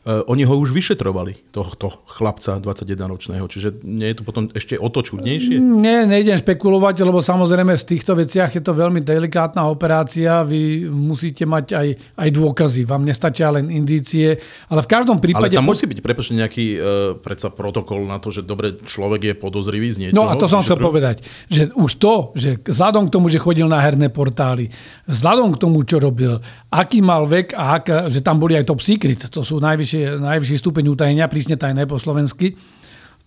oni 0.08 0.48
ho 0.48 0.56
už 0.56 0.72
vyšetrovali, 0.72 1.52
tohto 1.52 2.00
chlapca 2.08 2.56
21-ročného. 2.56 3.44
Čiže 3.44 3.84
nie 3.84 4.08
je 4.08 4.16
to 4.16 4.22
potom 4.24 4.48
ešte 4.56 4.80
o 4.80 4.88
to 4.88 5.04
čudnejšie? 5.04 5.60
Nie, 5.60 6.08
nejdem 6.08 6.40
špekulovať, 6.40 7.04
lebo 7.04 7.20
samozrejme 7.20 7.76
v 7.76 7.84
týchto 7.84 8.16
veciach 8.16 8.48
je 8.56 8.64
to 8.64 8.72
veľmi 8.72 9.04
delikátna 9.04 9.68
operácia. 9.68 10.40
Vy 10.48 10.88
musíte 10.88 11.44
mať 11.44 11.76
aj, 11.76 11.88
aj 12.16 12.28
dôkazy. 12.32 12.88
Vám 12.88 13.04
nestačia 13.04 13.52
len 13.52 13.68
indície. 13.68 14.40
Ale 14.72 14.80
v 14.80 14.88
každom 14.88 15.20
prípade... 15.20 15.52
Ale 15.52 15.60
tam 15.60 15.68
musí 15.68 15.84
byť 15.84 16.00
prepočne 16.00 16.40
nejaký 16.40 16.66
uh, 16.74 16.80
predsa 17.20 17.52
protokol 17.52 18.08
na 18.08 18.16
to, 18.16 18.32
že 18.32 18.48
dobre, 18.48 18.80
človek 18.80 19.20
je 19.28 19.34
podozrivý 19.36 19.92
z 19.92 19.96
niečoho. 20.08 20.24
No 20.24 20.32
a 20.32 20.40
to 20.40 20.48
som 20.48 20.64
chcel 20.64 20.80
povedať, 20.80 21.20
že 21.52 21.68
už 21.76 22.00
to, 22.00 22.32
že 22.32 22.64
vzhľadom 22.64 23.12
k 23.12 23.12
tomu, 23.12 23.28
že 23.28 23.36
chodil 23.36 23.68
na 23.68 23.84
herné 23.84 24.08
portály, 24.08 24.72
vzhľadom 25.04 25.52
k 25.52 25.60
tomu, 25.60 25.84
čo 25.84 26.00
robil, 26.00 26.40
aký 26.72 27.04
mal 27.04 27.28
vek 27.28 27.52
a 27.52 27.76
ak, 27.76 28.08
že 28.08 28.24
tam 28.24 28.40
boli 28.40 28.56
aj 28.56 28.64
top 28.64 28.80
secret, 28.80 29.20
to 29.28 29.44
sú 29.44 29.60
najvyšší, 30.06 30.22
najvyšší 30.22 30.56
stupeň 30.62 30.84
utajenia, 30.94 31.26
prísne 31.26 31.58
tajné 31.58 31.84
po 31.84 31.98
slovensky, 31.98 32.54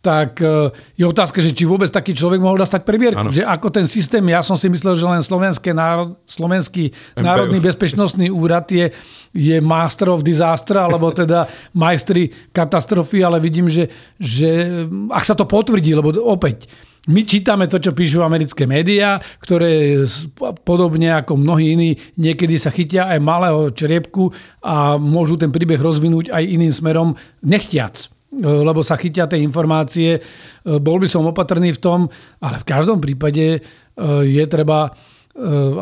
tak 0.01 0.41
e, 0.41 0.73
je 0.97 1.05
otázka, 1.05 1.45
že 1.45 1.53
či 1.53 1.69
vôbec 1.69 1.85
taký 1.93 2.17
človek 2.17 2.41
mohol 2.41 2.57
dostať 2.57 2.81
previerku. 2.81 3.21
Ano. 3.21 3.29
Že 3.29 3.45
ako 3.45 3.67
ten 3.69 3.85
systém, 3.85 4.25
ja 4.25 4.41
som 4.41 4.57
si 4.57 4.65
myslel, 4.65 4.97
že 4.97 5.05
len 5.05 5.21
Slovenské 5.21 5.77
národ, 5.77 6.17
Slovenský 6.25 6.89
MPU. 6.89 7.21
národný 7.21 7.59
bezpečnostný 7.61 8.33
úrad 8.33 8.65
je, 8.73 8.89
je 9.29 9.61
master 9.61 10.09
of 10.09 10.25
disaster, 10.25 10.81
alebo 10.81 11.13
teda 11.21 11.45
majstri 11.77 12.33
katastrofy, 12.49 13.21
ale 13.21 13.37
vidím, 13.37 13.69
že, 13.69 13.93
že 14.17 14.81
ak 15.13 15.21
sa 15.21 15.37
to 15.37 15.45
potvrdí, 15.45 15.93
lebo 15.93 16.09
opäť, 16.25 16.65
my 17.09 17.21
čítame 17.25 17.65
to, 17.65 17.81
čo 17.81 17.97
píšu 17.97 18.21
americké 18.21 18.69
médiá, 18.69 19.17
ktoré 19.41 20.05
podobne 20.61 21.17
ako 21.17 21.33
mnohí 21.33 21.73
iní 21.73 21.89
niekedy 22.13 22.61
sa 22.61 22.69
chytia 22.69 23.09
aj 23.09 23.19
malého 23.25 23.73
čriepku 23.73 24.29
a 24.61 25.01
môžu 25.01 25.33
ten 25.33 25.49
príbeh 25.49 25.81
rozvinúť 25.81 26.29
aj 26.29 26.43
iným 26.45 26.69
smerom 26.69 27.17
nechtiac 27.41 28.11
lebo 28.39 28.79
sa 28.79 28.95
chytia 28.95 29.27
tie 29.27 29.43
informácie. 29.43 30.23
Bol 30.63 31.03
by 31.03 31.07
som 31.11 31.27
opatrný 31.27 31.75
v 31.75 31.83
tom, 31.83 31.99
ale 32.39 32.63
v 32.63 32.67
každom 32.67 33.03
prípade 33.03 33.45
e, 33.51 33.59
je 34.23 34.43
treba, 34.47 34.87
e, 34.87 34.91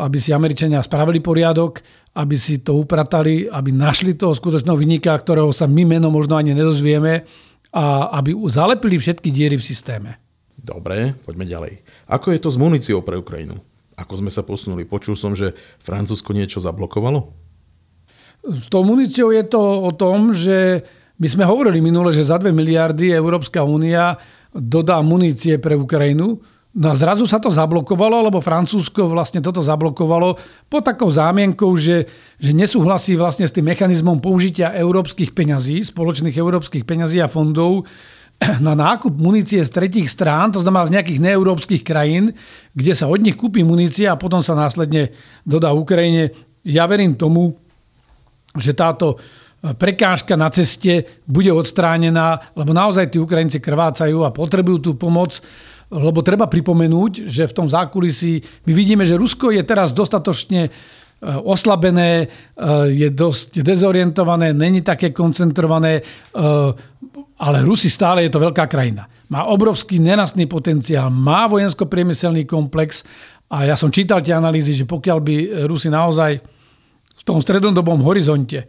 aby 0.02 0.18
si 0.18 0.34
Američania 0.34 0.82
spravili 0.82 1.22
poriadok, 1.22 1.78
aby 2.18 2.34
si 2.34 2.58
to 2.58 2.74
upratali, 2.74 3.46
aby 3.46 3.70
našli 3.70 4.18
toho 4.18 4.34
skutočného 4.34 4.74
vynika, 4.74 5.14
ktorého 5.14 5.54
sa 5.54 5.70
my 5.70 5.86
meno 5.86 6.10
možno 6.10 6.34
ani 6.34 6.50
nedozvieme 6.50 7.22
a 7.70 8.18
aby 8.18 8.34
zalepili 8.50 8.98
všetky 8.98 9.30
diery 9.30 9.54
v 9.54 9.66
systéme. 9.70 10.29
Dobre, 10.60 11.16
poďme 11.24 11.48
ďalej. 11.48 11.72
Ako 12.04 12.36
je 12.36 12.40
to 12.40 12.52
s 12.52 12.60
muníciou 12.60 13.00
pre 13.00 13.16
Ukrajinu? 13.16 13.56
Ako 13.96 14.20
sme 14.20 14.28
sa 14.28 14.44
posunuli? 14.44 14.84
Počul 14.84 15.16
som, 15.16 15.32
že 15.32 15.56
Francúzsko 15.80 16.36
niečo 16.36 16.60
zablokovalo? 16.60 17.32
S 18.44 18.68
tou 18.68 18.84
muníciou 18.84 19.32
je 19.32 19.44
to 19.44 19.60
o 19.60 19.90
tom, 19.92 20.32
že 20.36 20.84
my 21.20 21.28
sme 21.28 21.44
hovorili 21.44 21.84
minule, 21.84 22.12
že 22.12 22.24
za 22.24 22.40
2 22.40 22.52
miliardy 22.52 23.12
Európska 23.12 23.60
únia 23.64 24.16
dodá 24.52 25.00
munície 25.04 25.60
pre 25.60 25.76
Ukrajinu. 25.76 26.40
No 26.70 26.86
a 26.86 26.94
zrazu 26.94 27.26
sa 27.26 27.42
to 27.42 27.50
zablokovalo, 27.50 28.30
lebo 28.30 28.38
Francúzsko 28.38 29.10
vlastne 29.10 29.42
toto 29.42 29.58
zablokovalo 29.58 30.38
pod 30.70 30.82
takou 30.86 31.10
zámienkou, 31.10 31.74
že, 31.74 32.06
že 32.38 32.54
nesúhlasí 32.54 33.18
vlastne 33.18 33.44
s 33.44 33.52
tým 33.52 33.66
mechanizmom 33.66 34.22
použitia 34.22 34.72
európskych 34.78 35.34
peňazí, 35.34 35.82
spoločných 35.82 36.36
európskych 36.38 36.86
peňazí 36.86 37.18
a 37.18 37.28
fondov 37.28 37.90
na 38.66 38.72
nákup 38.72 39.12
munície 39.12 39.60
z 39.60 39.70
tretích 39.70 40.08
strán, 40.08 40.52
to 40.52 40.64
znamená 40.64 40.88
z 40.88 40.94
nejakých 40.96 41.20
neeurópskych 41.20 41.82
krajín, 41.84 42.32
kde 42.72 42.92
sa 42.96 43.06
od 43.06 43.20
nich 43.20 43.36
kúpi 43.36 43.60
munícia 43.60 44.12
a 44.12 44.20
potom 44.20 44.40
sa 44.40 44.56
následne 44.56 45.12
dodá 45.44 45.76
Ukrajine. 45.76 46.32
Ja 46.64 46.88
verím 46.88 47.16
tomu, 47.16 47.56
že 48.56 48.72
táto 48.72 49.20
prekážka 49.60 50.40
na 50.40 50.48
ceste 50.48 51.20
bude 51.28 51.52
odstránená, 51.52 52.40
lebo 52.56 52.72
naozaj 52.72 53.12
tí 53.12 53.20
Ukrajinci 53.20 53.60
krvácajú 53.60 54.24
a 54.24 54.32
potrebujú 54.32 54.78
tú 54.80 54.92
pomoc, 54.96 55.36
lebo 55.92 56.24
treba 56.24 56.48
pripomenúť, 56.48 57.28
že 57.28 57.44
v 57.44 57.56
tom 57.56 57.68
zákulisí 57.68 58.40
my 58.64 58.72
vidíme, 58.72 59.04
že 59.04 59.20
Rusko 59.20 59.52
je 59.52 59.60
teraz 59.60 59.92
dostatočne 59.92 60.72
oslabené, 61.20 62.24
eh, 62.24 62.28
je 62.88 63.08
dosť 63.12 63.60
dezorientované, 63.60 64.56
není 64.56 64.80
také 64.80 65.12
koncentrované, 65.12 66.00
eh, 66.00 66.40
ale 67.40 67.58
Rusi 67.64 67.92
stále 67.92 68.24
je 68.24 68.32
to 68.32 68.40
veľká 68.40 68.64
krajina. 68.68 69.08
Má 69.30 69.44
obrovský 69.48 70.00
nenastný 70.00 70.48
potenciál, 70.48 71.12
má 71.12 71.46
vojensko-priemyselný 71.46 72.44
komplex 72.44 73.04
a 73.52 73.64
ja 73.64 73.76
som 73.76 73.92
čítal 73.92 74.24
tie 74.24 74.34
analýzy, 74.34 74.72
že 74.72 74.88
pokiaľ 74.88 75.18
by 75.20 75.36
Rusi 75.68 75.88
naozaj 75.92 76.40
v 77.20 77.22
tom 77.22 77.38
strednodobom 77.40 78.00
horizonte 78.00 78.64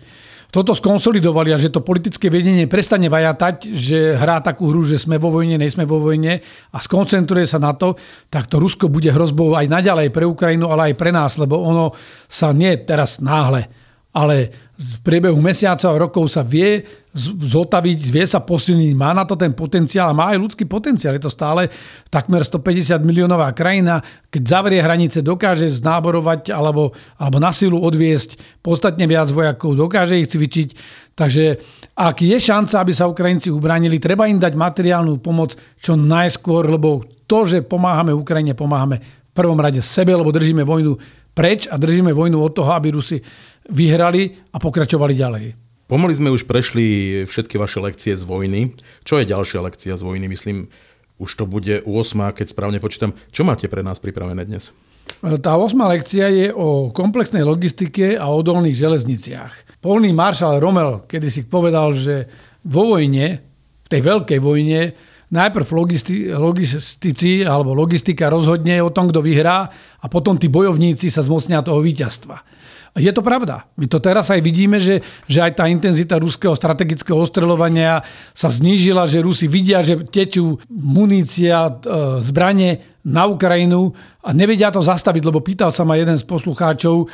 toto 0.52 0.76
skonsolidovali 0.76 1.56
a 1.56 1.58
že 1.58 1.72
to 1.72 1.80
politické 1.80 2.28
vedenie 2.28 2.68
prestane 2.68 3.08
vajatať, 3.08 3.72
že 3.72 4.20
hrá 4.20 4.44
takú 4.44 4.68
hru, 4.68 4.84
že 4.84 5.00
sme 5.00 5.16
vo 5.16 5.32
vojne, 5.32 5.56
nejsme 5.56 5.88
vo 5.88 6.04
vojne 6.04 6.44
a 6.76 6.78
skoncentruje 6.84 7.48
sa 7.48 7.56
na 7.56 7.72
to, 7.72 7.96
tak 8.28 8.52
to 8.52 8.60
Rusko 8.60 8.92
bude 8.92 9.08
hrozbou 9.08 9.56
aj 9.56 9.72
naďalej 9.72 10.12
pre 10.12 10.28
Ukrajinu, 10.28 10.68
ale 10.68 10.92
aj 10.92 10.96
pre 11.00 11.16
nás, 11.16 11.40
lebo 11.40 11.56
ono 11.56 11.96
sa 12.28 12.52
nie 12.52 12.76
teraz 12.84 13.24
náhle, 13.24 13.72
ale 14.12 14.52
v 14.76 14.98
priebehu 15.08 15.40
mesiacov 15.40 15.96
a 15.96 16.02
rokov 16.04 16.28
sa 16.28 16.44
vie 16.44 16.84
zotaviť, 17.14 18.00
vie 18.08 18.24
sa 18.24 18.40
posilniť, 18.40 18.96
má 18.96 19.12
na 19.12 19.28
to 19.28 19.36
ten 19.36 19.52
potenciál 19.52 20.12
a 20.12 20.18
má 20.18 20.32
aj 20.32 20.40
ľudský 20.40 20.64
potenciál. 20.64 21.20
Je 21.20 21.28
to 21.28 21.32
stále 21.32 21.68
takmer 22.08 22.40
150 22.40 23.04
miliónová 23.04 23.52
krajina. 23.52 24.00
Keď 24.32 24.44
zavrie 24.48 24.80
hranice, 24.80 25.20
dokáže 25.20 25.68
znáborovať 25.68 26.56
alebo, 26.56 26.96
alebo 27.20 27.38
na 27.44 27.52
silu 27.52 27.84
odviesť 27.84 28.64
podstatne 28.64 29.04
viac 29.12 29.28
vojakov, 29.28 29.76
dokáže 29.76 30.24
ich 30.24 30.32
cvičiť. 30.32 30.70
Takže 31.12 31.60
ak 32.00 32.24
je 32.24 32.38
šanca, 32.40 32.80
aby 32.80 32.94
sa 32.96 33.12
Ukrajinci 33.12 33.52
ubránili, 33.52 34.00
treba 34.00 34.32
im 34.32 34.40
dať 34.40 34.56
materiálnu 34.56 35.20
pomoc 35.20 35.60
čo 35.84 36.00
najskôr, 36.00 36.72
lebo 36.72 37.04
to, 37.28 37.44
že 37.44 37.68
pomáhame 37.68 38.16
Ukrajine, 38.16 38.56
pomáhame 38.56 39.04
v 39.04 39.32
prvom 39.36 39.60
rade 39.60 39.84
sebe, 39.84 40.16
lebo 40.16 40.32
držíme 40.32 40.64
vojnu 40.64 40.96
preč 41.36 41.68
a 41.68 41.76
držíme 41.76 42.16
vojnu 42.16 42.40
od 42.40 42.56
toho, 42.56 42.72
aby 42.72 42.96
Rusi 42.96 43.20
vyhrali 43.68 44.52
a 44.56 44.58
pokračovali 44.60 45.14
ďalej. 45.16 45.61
Pomaly 45.92 46.16
sme 46.16 46.32
už 46.32 46.48
prešli 46.48 47.28
všetky 47.28 47.60
vaše 47.60 47.84
lekcie 47.84 48.16
z 48.16 48.24
vojny. 48.24 48.72
Čo 49.04 49.20
je 49.20 49.28
ďalšia 49.28 49.60
lekcia 49.60 50.00
z 50.00 50.08
vojny? 50.08 50.32
Myslím, 50.32 50.72
už 51.20 51.36
to 51.36 51.44
bude 51.44 51.84
8, 51.84 52.32
keď 52.32 52.48
správne 52.48 52.80
počítam. 52.80 53.12
Čo 53.28 53.44
máte 53.44 53.68
pre 53.68 53.84
nás 53.84 54.00
pripravené 54.00 54.48
dnes? 54.48 54.72
Tá 55.20 55.60
8. 55.60 55.76
lekcia 56.00 56.32
je 56.32 56.48
o 56.56 56.96
komplexnej 56.96 57.44
logistike 57.44 58.16
a 58.16 58.24
odolných 58.32 58.72
železniciach. 58.72 59.84
Polný 59.84 60.16
maršal 60.16 60.64
Rommel 60.64 61.04
kedy 61.12 61.28
si 61.28 61.44
povedal, 61.44 61.92
že 61.92 62.24
vo 62.64 62.96
vojne, 62.96 63.44
v 63.84 63.88
tej 63.92 64.00
veľkej 64.00 64.40
vojne, 64.40 64.96
najprv 65.28 65.68
logisti, 65.76 66.32
logistici 66.32 67.44
alebo 67.44 67.76
logistika 67.76 68.32
rozhodne 68.32 68.80
o 68.80 68.96
tom, 68.96 69.12
kto 69.12 69.20
vyhrá 69.20 69.68
a 70.00 70.06
potom 70.08 70.40
tí 70.40 70.48
bojovníci 70.48 71.12
sa 71.12 71.20
zmocnia 71.20 71.60
toho 71.60 71.84
víťazstva. 71.84 72.48
Je 72.92 73.08
to 73.16 73.24
pravda. 73.24 73.64
My 73.80 73.88
to 73.88 74.04
teraz 74.04 74.28
aj 74.36 74.44
vidíme, 74.44 74.76
že, 74.76 75.00
že 75.24 75.40
aj 75.40 75.64
tá 75.64 75.66
intenzita 75.72 76.20
ruského 76.20 76.52
strategického 76.52 77.16
ostreľovania 77.16 78.04
sa 78.36 78.52
znížila, 78.52 79.08
že 79.08 79.24
Rusi 79.24 79.48
vidia, 79.48 79.80
že 79.80 80.04
tečú 80.04 80.60
munícia, 80.68 81.72
e, 81.72 81.74
zbranie 82.20 83.00
na 83.08 83.32
Ukrajinu 83.32 83.96
a 84.20 84.36
nevedia 84.36 84.76
to 84.76 84.84
zastaviť, 84.84 85.24
lebo 85.24 85.40
pýtal 85.40 85.72
sa 85.72 85.88
ma 85.88 85.96
jeden 85.96 86.20
z 86.20 86.28
poslucháčov 86.28 86.96
e, 87.00 87.08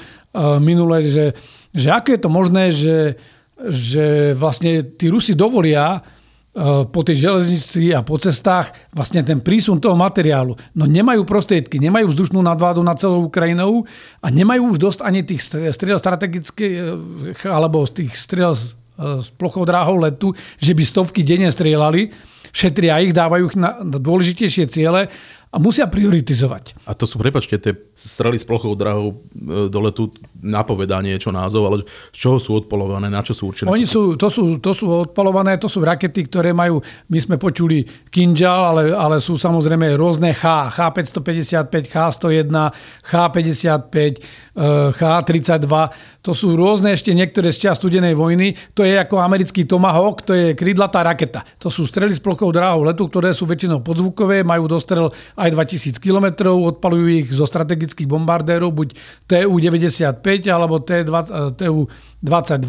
minule, 0.58 1.06
že, 1.06 1.38
že 1.70 1.94
ako 1.94 2.10
je 2.10 2.20
to 2.26 2.30
možné, 2.34 2.64
že, 2.74 2.98
že 3.70 4.06
vlastne 4.34 4.82
tí 4.82 5.14
Rusi 5.14 5.38
dovolia 5.38 6.02
po 6.90 7.02
tej 7.06 7.22
železnici 7.22 7.94
a 7.94 8.02
po 8.02 8.18
cestách 8.18 8.74
vlastne 8.90 9.22
ten 9.22 9.38
prísun 9.46 9.78
toho 9.78 9.94
materiálu. 9.94 10.58
No 10.74 10.90
nemajú 10.90 11.22
prostriedky, 11.22 11.78
nemajú 11.78 12.10
vzdušnú 12.10 12.42
nadvádu 12.42 12.82
nad 12.82 12.98
celou 12.98 13.30
Ukrajinou 13.30 13.86
a 14.26 14.28
nemajú 14.34 14.74
už 14.74 14.78
dosť 14.82 15.00
ani 15.06 15.22
tých 15.22 15.46
striel 15.46 16.02
strategických 16.02 17.46
alebo 17.46 17.86
z 17.86 18.02
tých 18.02 18.18
striel 18.18 18.58
eh, 18.58 19.22
plochou 19.38 19.70
dráhou 19.70 20.02
letu, 20.02 20.34
že 20.58 20.74
by 20.74 20.82
stovky 20.82 21.22
denne 21.22 21.54
strieľali, 21.54 22.10
šetria 22.50 23.06
ich, 23.06 23.14
dávajú 23.14 23.54
ich 23.54 23.58
na 23.58 23.78
dôležitejšie 23.86 24.66
ciele 24.66 25.14
a 25.48 25.56
musia 25.62 25.86
prioritizovať. 25.86 26.90
A 26.90 26.98
to 26.98 27.08
sú, 27.08 27.22
prepačte, 27.22 27.56
tie 27.62 27.74
strely 27.96 28.36
s 28.36 28.44
plochou 28.44 28.74
drahou 28.76 29.22
do 29.70 29.80
letu, 29.80 30.12
napovedá 30.42 31.02
niečo 31.02 31.34
názov, 31.34 31.64
ale 31.66 31.78
z 32.14 32.18
čoho 32.18 32.38
sú 32.38 32.58
odpolované, 32.58 33.10
na 33.10 33.26
čo 33.26 33.34
sú 33.34 33.50
určené? 33.50 33.70
Oni 33.70 33.86
sú, 33.90 34.14
to, 34.20 34.30
sú, 34.30 34.62
to 34.62 34.72
sú 34.74 34.86
odpolované, 34.90 35.58
to 35.58 35.66
sú 35.66 35.82
rakety, 35.82 36.30
ktoré 36.30 36.54
majú, 36.54 36.82
my 37.10 37.20
sme 37.22 37.36
počuli 37.42 37.86
Kinjal, 38.12 38.62
ale, 38.76 38.84
ale 38.94 39.18
sú 39.18 39.40
samozrejme 39.40 39.98
rôzne 39.98 40.34
H, 40.34 40.74
H555, 40.78 41.74
H101, 41.90 42.56
H55, 43.10 43.98
H32, 44.98 45.70
to 46.26 46.36
sú 46.36 46.60
rôzne 46.60 46.92
ešte 46.92 47.16
niektoré 47.16 47.56
z 47.56 47.70
čas 47.70 47.80
studenej 47.80 48.12
vojny. 48.12 48.52
To 48.76 48.84
je 48.84 49.00
ako 49.00 49.22
americký 49.24 49.64
Tomahawk, 49.64 50.28
to 50.28 50.36
je 50.36 50.48
krídlatá 50.58 51.00
raketa. 51.00 51.46
To 51.62 51.72
sú 51.72 51.88
strely 51.88 52.12
s 52.12 52.20
plochou 52.20 52.52
dráhou 52.52 52.84
letu, 52.84 53.08
ktoré 53.08 53.32
sú 53.32 53.48
väčšinou 53.48 53.80
podzvukové, 53.80 54.44
majú 54.44 54.68
dostrel 54.68 55.08
aj 55.40 55.56
2000 55.56 56.04
km, 56.04 56.52
odpalujú 56.52 57.06
ich 57.08 57.32
zo 57.32 57.48
strategických 57.48 58.10
bombardérov, 58.10 58.74
buď 58.76 58.90
TU-95 59.30 60.27
alebo 60.52 60.84
TU-22 60.84 62.68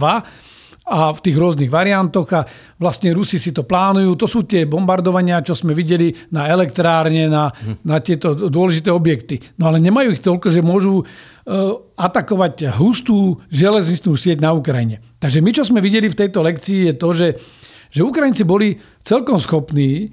a 0.88 1.12
v 1.12 1.20
tých 1.20 1.36
rôznych 1.36 1.68
variantoch 1.68 2.28
a 2.32 2.48
vlastne 2.80 3.12
Rusi 3.12 3.36
si 3.36 3.52
to 3.52 3.68
plánujú. 3.68 4.16
To 4.16 4.24
sú 4.24 4.48
tie 4.48 4.64
bombardovania, 4.64 5.44
čo 5.44 5.52
sme 5.52 5.76
videli 5.76 6.16
na 6.32 6.48
elektrárne, 6.48 7.28
na, 7.28 7.52
na 7.84 8.00
tieto 8.00 8.32
dôležité 8.32 8.88
objekty. 8.88 9.36
No 9.60 9.68
ale 9.68 9.84
nemajú 9.84 10.16
ich 10.16 10.24
toľko, 10.24 10.48
že 10.48 10.64
môžu 10.64 11.04
e, 11.04 11.04
atakovať 11.92 12.72
hustú 12.80 13.36
železničnú 13.52 14.16
sieť 14.16 14.40
na 14.40 14.56
Ukrajine. 14.56 15.04
Takže 15.20 15.44
my, 15.44 15.50
čo 15.52 15.68
sme 15.68 15.84
videli 15.84 16.08
v 16.08 16.18
tejto 16.24 16.40
lekcii, 16.40 16.88
je 16.88 16.94
to, 16.96 17.10
že 17.12 17.28
že 17.88 18.04
Ukrajinci 18.04 18.44
boli 18.44 18.76
celkom 19.00 19.40
schopní 19.40 19.90
e, 20.04 20.08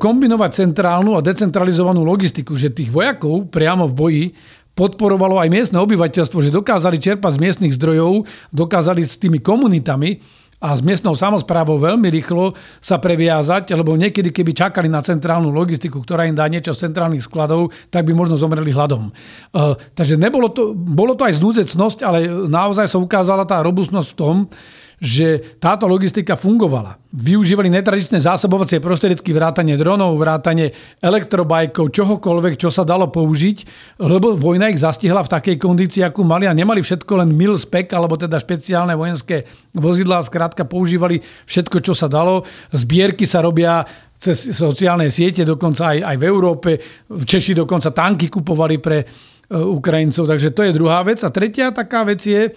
kombinovať 0.00 0.64
centrálnu 0.64 1.12
a 1.12 1.20
decentralizovanú 1.20 2.00
logistiku, 2.00 2.56
že 2.56 2.72
tých 2.72 2.88
vojakov 2.88 3.52
priamo 3.52 3.84
v 3.84 3.94
boji 3.94 4.24
podporovalo 4.78 5.42
aj 5.42 5.50
miestne 5.50 5.82
obyvateľstvo, 5.82 6.38
že 6.38 6.54
dokázali 6.54 7.02
čerpať 7.02 7.34
z 7.34 7.42
miestnych 7.42 7.74
zdrojov, 7.74 8.30
dokázali 8.54 9.02
s 9.02 9.18
tými 9.18 9.42
komunitami 9.42 10.22
a 10.58 10.74
s 10.74 10.82
miestnou 10.82 11.14
samozprávou 11.14 11.78
veľmi 11.78 12.10
rýchlo 12.10 12.50
sa 12.82 12.98
previazať, 12.98 13.74
lebo 13.78 13.94
niekedy, 13.94 14.34
keby 14.34 14.54
čakali 14.54 14.90
na 14.90 14.98
centrálnu 14.98 15.54
logistiku, 15.54 16.02
ktorá 16.02 16.26
im 16.26 16.34
dá 16.34 16.50
niečo 16.50 16.74
z 16.74 16.90
centrálnych 16.90 17.22
skladov, 17.22 17.70
tak 17.90 18.02
by 18.06 18.14
možno 18.14 18.34
zomreli 18.34 18.74
hladom. 18.74 19.14
Uh, 19.54 19.78
takže 19.94 20.18
nebolo 20.18 20.50
to, 20.50 20.74
bolo 20.74 21.14
to 21.14 21.26
aj 21.26 21.38
znúzecnosť, 21.38 21.98
ale 22.02 22.26
naozaj 22.50 22.90
sa 22.90 22.98
ukázala 22.98 23.46
tá 23.46 23.62
robustnosť 23.62 24.08
v 24.14 24.18
tom, 24.18 24.36
že 24.98 25.58
táto 25.62 25.86
logistika 25.86 26.34
fungovala. 26.34 26.98
Využívali 27.14 27.70
netradičné 27.70 28.18
zásobovacie 28.18 28.82
prostriedky, 28.82 29.30
vrátanie 29.30 29.78
dronov, 29.78 30.18
vrátanie 30.18 30.74
elektrobajkov, 30.98 31.94
čohokoľvek, 31.94 32.58
čo 32.58 32.68
sa 32.74 32.82
dalo 32.82 33.06
použiť, 33.08 33.64
lebo 34.02 34.34
vojna 34.34 34.68
ich 34.74 34.82
zastihla 34.82 35.22
v 35.22 35.32
takej 35.32 35.56
kondícii, 35.56 36.02
akú 36.02 36.26
mali 36.26 36.50
a 36.50 36.52
nemali 36.52 36.82
všetko 36.82 37.24
len 37.24 37.30
mil 37.30 37.54
spek, 37.54 37.94
alebo 37.94 38.18
teda 38.18 38.42
špeciálne 38.42 38.98
vojenské 38.98 39.46
vozidlá, 39.72 40.20
skrátka 40.26 40.66
používali 40.66 41.22
všetko, 41.46 41.78
čo 41.78 41.94
sa 41.94 42.10
dalo. 42.10 42.42
Zbierky 42.74 43.22
sa 43.22 43.38
robia 43.38 43.86
cez 44.18 44.50
sociálne 44.50 45.08
siete, 45.14 45.46
dokonca 45.46 45.94
aj, 45.94 45.98
aj 46.02 46.16
v 46.18 46.24
Európe. 46.26 46.70
Češi 47.06 47.54
dokonca 47.54 47.94
tanky 47.94 48.26
kupovali 48.26 48.82
pre 48.82 48.98
e, 49.00 49.06
Ukrajincov, 49.54 50.26
takže 50.26 50.50
to 50.50 50.66
je 50.66 50.74
druhá 50.74 51.06
vec. 51.06 51.22
A 51.22 51.30
tretia 51.30 51.70
taká 51.70 52.02
vec 52.02 52.18
je, 52.26 52.50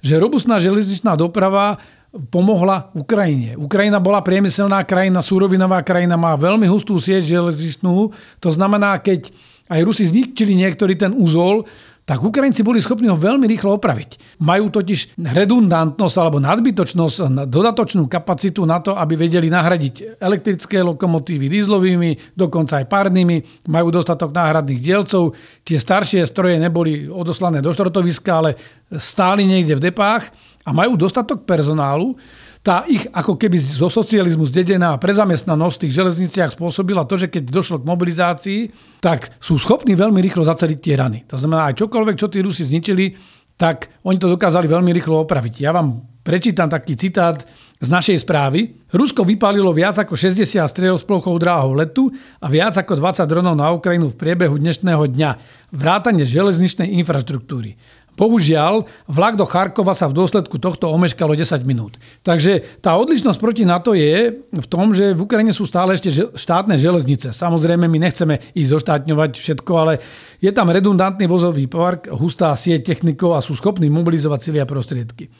že 0.00 0.20
robustná 0.20 0.60
železničná 0.60 1.16
doprava 1.16 1.80
pomohla 2.10 2.90
Ukrajine. 2.92 3.54
Ukrajina 3.54 4.02
bola 4.02 4.18
priemyselná 4.18 4.82
krajina, 4.82 5.22
súrovinová 5.22 5.78
krajina, 5.86 6.18
má 6.18 6.34
veľmi 6.34 6.66
hustú 6.66 6.98
sieť 6.98 7.38
železničnú. 7.38 8.10
To 8.42 8.50
znamená, 8.50 8.98
keď 8.98 9.30
aj 9.70 9.80
Rusi 9.86 10.10
zničili 10.10 10.58
niektorý 10.58 10.98
ten 10.98 11.14
úzol, 11.14 11.62
tak 12.10 12.26
Ukrajinci 12.26 12.66
boli 12.66 12.82
schopní 12.82 13.06
ho 13.06 13.14
veľmi 13.14 13.46
rýchlo 13.46 13.78
opraviť. 13.78 14.42
Majú 14.42 14.74
totiž 14.74 15.14
redundantnosť 15.14 16.16
alebo 16.18 16.42
nadbytočnosť, 16.42 17.46
dodatočnú 17.46 18.10
kapacitu 18.10 18.66
na 18.66 18.82
to, 18.82 18.98
aby 18.98 19.14
vedeli 19.14 19.46
nahradiť 19.46 20.18
elektrické 20.18 20.82
lokomotívy 20.82 21.46
dízlovými, 21.46 22.34
dokonca 22.34 22.82
aj 22.82 22.90
párnymi, 22.90 23.62
majú 23.70 23.94
dostatok 23.94 24.34
náhradných 24.34 24.82
dielcov. 24.82 25.38
Tie 25.62 25.78
staršie 25.78 26.26
stroje 26.26 26.58
neboli 26.58 27.06
odoslané 27.06 27.62
do 27.62 27.70
štrotoviska, 27.70 28.30
ale 28.42 28.58
stáli 28.98 29.46
niekde 29.46 29.78
v 29.78 29.94
depách 29.94 30.34
a 30.66 30.74
majú 30.74 30.98
dostatok 30.98 31.46
personálu, 31.46 32.18
tá 32.60 32.84
ich 32.84 33.08
ako 33.08 33.40
keby 33.40 33.56
zo 33.56 33.88
socializmu 33.88 34.44
zdedená 34.44 34.92
prezamestnanosť 35.00 35.74
v 35.76 35.82
tých 35.88 35.96
železniciach 35.96 36.50
spôsobila 36.52 37.08
to, 37.08 37.16
že 37.16 37.32
keď 37.32 37.48
došlo 37.48 37.80
k 37.80 37.88
mobilizácii, 37.88 38.60
tak 39.00 39.32
sú 39.40 39.56
schopní 39.56 39.96
veľmi 39.96 40.20
rýchlo 40.20 40.44
zaceliť 40.44 40.78
tie 40.78 40.94
rany. 41.00 41.18
To 41.32 41.40
znamená, 41.40 41.72
aj 41.72 41.80
čokoľvek, 41.80 42.20
čo 42.20 42.28
tí 42.28 42.44
Rusi 42.44 42.68
zničili, 42.68 43.16
tak 43.56 43.92
oni 44.04 44.20
to 44.20 44.28
dokázali 44.28 44.68
veľmi 44.68 44.92
rýchlo 44.92 45.24
opraviť. 45.24 45.54
Ja 45.60 45.72
vám 45.72 46.04
prečítam 46.20 46.68
taký 46.68 46.96
citát 46.96 47.44
z 47.80 47.88
našej 47.88 48.28
správy. 48.28 48.76
Rusko 48.92 49.24
vypálilo 49.24 49.72
viac 49.72 49.96
ako 50.00 50.16
60 50.16 50.44
strel 50.68 50.96
s 50.96 51.04
plochou 51.04 51.36
dráhou 51.40 51.72
letu 51.72 52.12
a 52.40 52.46
viac 52.52 52.76
ako 52.76 52.96
20 52.96 53.24
dronov 53.24 53.56
na 53.56 53.72
Ukrajinu 53.72 54.12
v 54.12 54.20
priebehu 54.20 54.60
dnešného 54.60 55.08
dňa. 55.12 55.30
Vrátane 55.72 56.24
železničnej 56.28 56.92
infraštruktúry. 57.00 57.80
Bohužiaľ, 58.20 58.84
vlak 59.08 59.40
do 59.40 59.48
Charkova 59.48 59.96
sa 59.96 60.04
v 60.04 60.20
dôsledku 60.20 60.60
tohto 60.60 60.92
omeškalo 60.92 61.32
10 61.32 61.64
minút. 61.64 61.96
Takže 62.20 62.84
tá 62.84 62.92
odlišnosť 63.00 63.40
proti 63.40 63.64
NATO 63.64 63.96
je 63.96 64.44
v 64.52 64.66
tom, 64.68 64.92
že 64.92 65.16
v 65.16 65.24
Ukrajine 65.24 65.56
sú 65.56 65.64
stále 65.64 65.96
ešte 65.96 66.12
štátne 66.36 66.76
železnice. 66.76 67.32
Samozrejme, 67.32 67.88
my 67.88 67.96
nechceme 67.96 68.52
ísť 68.52 68.70
zoštátňovať 68.76 69.40
všetko, 69.40 69.72
ale 69.72 70.04
je 70.44 70.52
tam 70.52 70.68
redundantný 70.68 71.24
vozový 71.24 71.64
park, 71.64 72.12
hustá 72.12 72.52
sieť 72.52 72.92
technikov 72.92 73.40
a 73.40 73.40
sú 73.40 73.56
schopní 73.56 73.88
mobilizovať 73.88 74.40
sily 74.44 74.58
a 74.60 74.68
prostriedky 74.68 75.32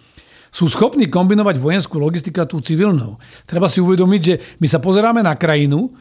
sú 0.50 0.66
schopní 0.66 1.06
kombinovať 1.06 1.62
vojenskú 1.62 2.02
logistiku 2.02 2.42
a 2.42 2.50
tú 2.50 2.58
civilnou. 2.58 3.22
Treba 3.46 3.70
si 3.70 3.78
uvedomiť, 3.78 4.20
že 4.20 4.34
my 4.58 4.66
sa 4.66 4.82
pozeráme 4.82 5.22
na 5.22 5.38
krajinu, 5.38 5.94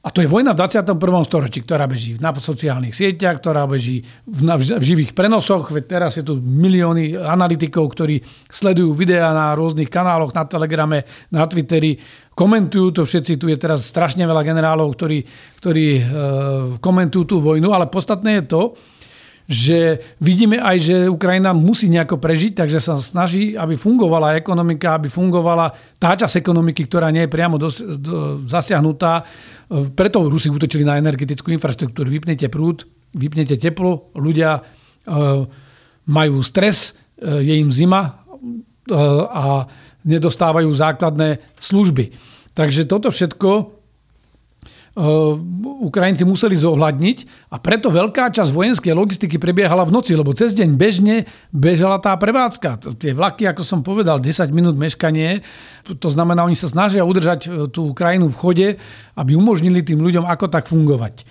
a 0.00 0.08
to 0.08 0.24
je 0.24 0.32
vojna 0.32 0.56
v 0.56 0.64
21. 0.64 0.96
storočí, 1.28 1.60
ktorá 1.60 1.84
beží 1.84 2.16
na 2.16 2.32
sociálnych 2.32 2.96
sieťach, 2.96 3.36
ktorá 3.36 3.68
beží 3.68 4.00
v, 4.24 4.40
na, 4.48 4.56
v 4.56 4.80
živých 4.80 5.12
prenosoch. 5.12 5.68
Veď 5.68 5.84
teraz 5.84 6.16
je 6.16 6.24
tu 6.24 6.40
milióny 6.40 7.20
analytikov, 7.20 7.92
ktorí 7.92 8.24
sledujú 8.48 8.96
videá 8.96 9.36
na 9.36 9.52
rôznych 9.52 9.92
kanáloch, 9.92 10.32
na 10.32 10.48
Telegrame, 10.48 11.04
na 11.28 11.44
Twitteri, 11.44 12.00
komentujú 12.32 12.96
to 12.96 13.02
všetci. 13.04 13.36
Tu 13.36 13.52
je 13.52 13.60
teraz 13.60 13.84
strašne 13.84 14.24
veľa 14.24 14.40
generálov, 14.40 14.88
ktorí, 14.96 15.20
ktorí 15.60 15.86
e, 16.00 16.02
komentujú 16.80 17.24
tú 17.28 17.36
vojnu, 17.44 17.68
ale 17.68 17.92
podstatné 17.92 18.40
je 18.40 18.44
to, 18.48 18.62
že 19.50 19.98
vidíme 20.22 20.62
aj, 20.62 20.76
že 20.78 20.96
Ukrajina 21.10 21.50
musí 21.50 21.90
nejako 21.90 22.22
prežiť, 22.22 22.62
takže 22.62 22.78
sa 22.78 22.94
snaží, 23.02 23.58
aby 23.58 23.74
fungovala 23.74 24.38
ekonomika, 24.38 24.94
aby 24.94 25.10
fungovala 25.10 25.74
tá 25.98 26.14
časť 26.14 26.38
ekonomiky, 26.38 26.86
ktorá 26.86 27.10
nie 27.10 27.26
je 27.26 27.34
priamo 27.34 27.58
dos- 27.58 27.82
do, 27.82 28.46
zasiahnutá. 28.46 29.26
Preto 29.98 30.22
Rusi 30.30 30.46
útočili 30.54 30.86
na 30.86 31.02
energetickú 31.02 31.50
infraštruktúru. 31.50 32.06
Vypnete 32.06 32.46
prúd, 32.46 32.86
vypnete 33.10 33.58
teplo, 33.58 34.14
ľudia 34.14 34.54
e, 34.54 34.62
majú 36.06 36.46
stres, 36.46 36.94
e, 37.18 37.42
je 37.42 37.54
im 37.58 37.74
zima 37.74 38.06
e, 38.06 38.10
a 39.34 39.66
nedostávajú 40.06 40.70
základné 40.70 41.42
služby. 41.58 42.14
Takže 42.54 42.86
toto 42.86 43.10
všetko 43.10 43.79
Ukrajinci 45.86 46.26
museli 46.26 46.58
zohľadniť 46.58 47.48
a 47.54 47.62
preto 47.62 47.94
veľká 47.94 48.34
časť 48.34 48.50
vojenskej 48.50 48.90
logistiky 48.90 49.38
prebiehala 49.38 49.86
v 49.86 49.94
noci, 49.94 50.18
lebo 50.18 50.34
cez 50.34 50.50
deň 50.50 50.74
bežne 50.74 51.30
bežala 51.54 52.02
tá 52.02 52.10
prevádzka. 52.18 52.98
Tie 52.98 53.14
vlaky, 53.14 53.46
ako 53.46 53.62
som 53.62 53.86
povedal, 53.86 54.18
10 54.18 54.50
minút 54.50 54.74
meškanie, 54.74 55.46
to 55.86 56.08
znamená, 56.10 56.42
oni 56.42 56.58
sa 56.58 56.66
snažia 56.66 57.06
udržať 57.06 57.40
e, 57.46 57.48
tú 57.70 57.94
krajinu 57.94 58.34
v 58.34 58.38
chode, 58.38 58.68
aby 59.14 59.38
umožnili 59.38 59.86
tým 59.86 60.02
ľuďom 60.02 60.26
ako 60.26 60.50
tak 60.50 60.66
fungovať. 60.66 61.22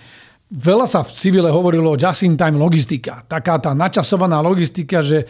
Veľa 0.50 0.88
sa 0.88 1.04
v 1.04 1.12
civile 1.14 1.52
hovorilo 1.52 1.94
o 1.94 2.00
just-in-time 2.00 2.56
logistika. 2.56 3.22
Taká 3.28 3.60
tá 3.60 3.76
načasovaná 3.76 4.40
logistika, 4.40 5.04
že 5.04 5.28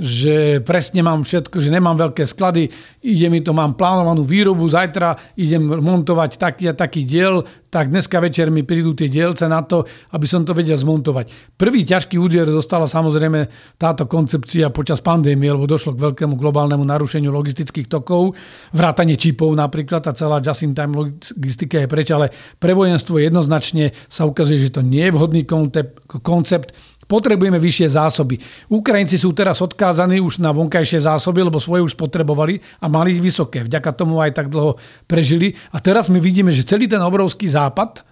že 0.00 0.64
presne 0.64 1.04
mám 1.04 1.20
všetko, 1.20 1.60
že 1.60 1.68
nemám 1.68 2.08
veľké 2.08 2.24
sklady, 2.24 2.72
ide 3.04 3.28
mi 3.28 3.44
to, 3.44 3.52
mám 3.52 3.76
plánovanú 3.76 4.24
výrobu, 4.24 4.64
zajtra 4.64 5.36
idem 5.36 5.60
montovať 5.60 6.40
taký 6.40 6.72
a 6.72 6.74
taký 6.74 7.04
diel, 7.04 7.44
tak 7.70 7.92
dneska 7.92 8.18
večer 8.18 8.50
mi 8.50 8.64
prídu 8.64 8.96
tie 8.96 9.06
dielce 9.06 9.46
na 9.46 9.62
to, 9.62 9.84
aby 10.16 10.26
som 10.26 10.42
to 10.42 10.56
vedel 10.56 10.74
zmontovať. 10.74 11.54
Prvý 11.54 11.84
ťažký 11.86 12.16
úder 12.18 12.48
dostala 12.48 12.88
samozrejme 12.88 13.46
táto 13.76 14.08
koncepcia 14.08 14.72
počas 14.74 15.04
pandémie, 15.04 15.52
lebo 15.52 15.68
došlo 15.68 15.94
k 15.94 16.02
veľkému 16.10 16.34
globálnemu 16.34 16.82
narušeniu 16.82 17.30
logistických 17.30 17.86
tokov, 17.86 18.34
vrátanie 18.74 19.14
čipov 19.20 19.52
napríklad, 19.54 20.02
tá 20.02 20.16
celá 20.16 20.40
just-in-time 20.40 20.96
logistika 20.96 21.78
je 21.78 21.86
preč, 21.86 22.08
ale 22.10 22.32
pre 22.58 22.72
vojenstvo 22.72 23.20
jednoznačne 23.20 23.92
sa 24.08 24.24
ukazuje, 24.24 24.66
že 24.66 24.80
to 24.80 24.82
nie 24.82 25.06
je 25.06 25.14
vhodný 25.14 25.44
koncept, 26.24 26.72
potrebujeme 27.10 27.58
vyššie 27.58 27.98
zásoby. 27.98 28.38
Ukrajinci 28.70 29.18
sú 29.18 29.34
teraz 29.34 29.58
odkázaní 29.58 30.22
už 30.22 30.38
na 30.38 30.54
vonkajšie 30.54 31.02
zásoby, 31.02 31.42
lebo 31.42 31.58
svoje 31.58 31.82
už 31.82 31.98
potrebovali 31.98 32.62
a 32.78 32.86
mali 32.86 33.18
ich 33.18 33.22
vysoké. 33.22 33.66
Vďaka 33.66 33.90
tomu 33.98 34.22
aj 34.22 34.38
tak 34.38 34.46
dlho 34.46 34.78
prežili. 35.10 35.58
A 35.74 35.82
teraz 35.82 36.06
my 36.06 36.22
vidíme, 36.22 36.54
že 36.54 36.62
celý 36.62 36.86
ten 36.86 37.02
obrovský 37.02 37.50
západ 37.50 38.06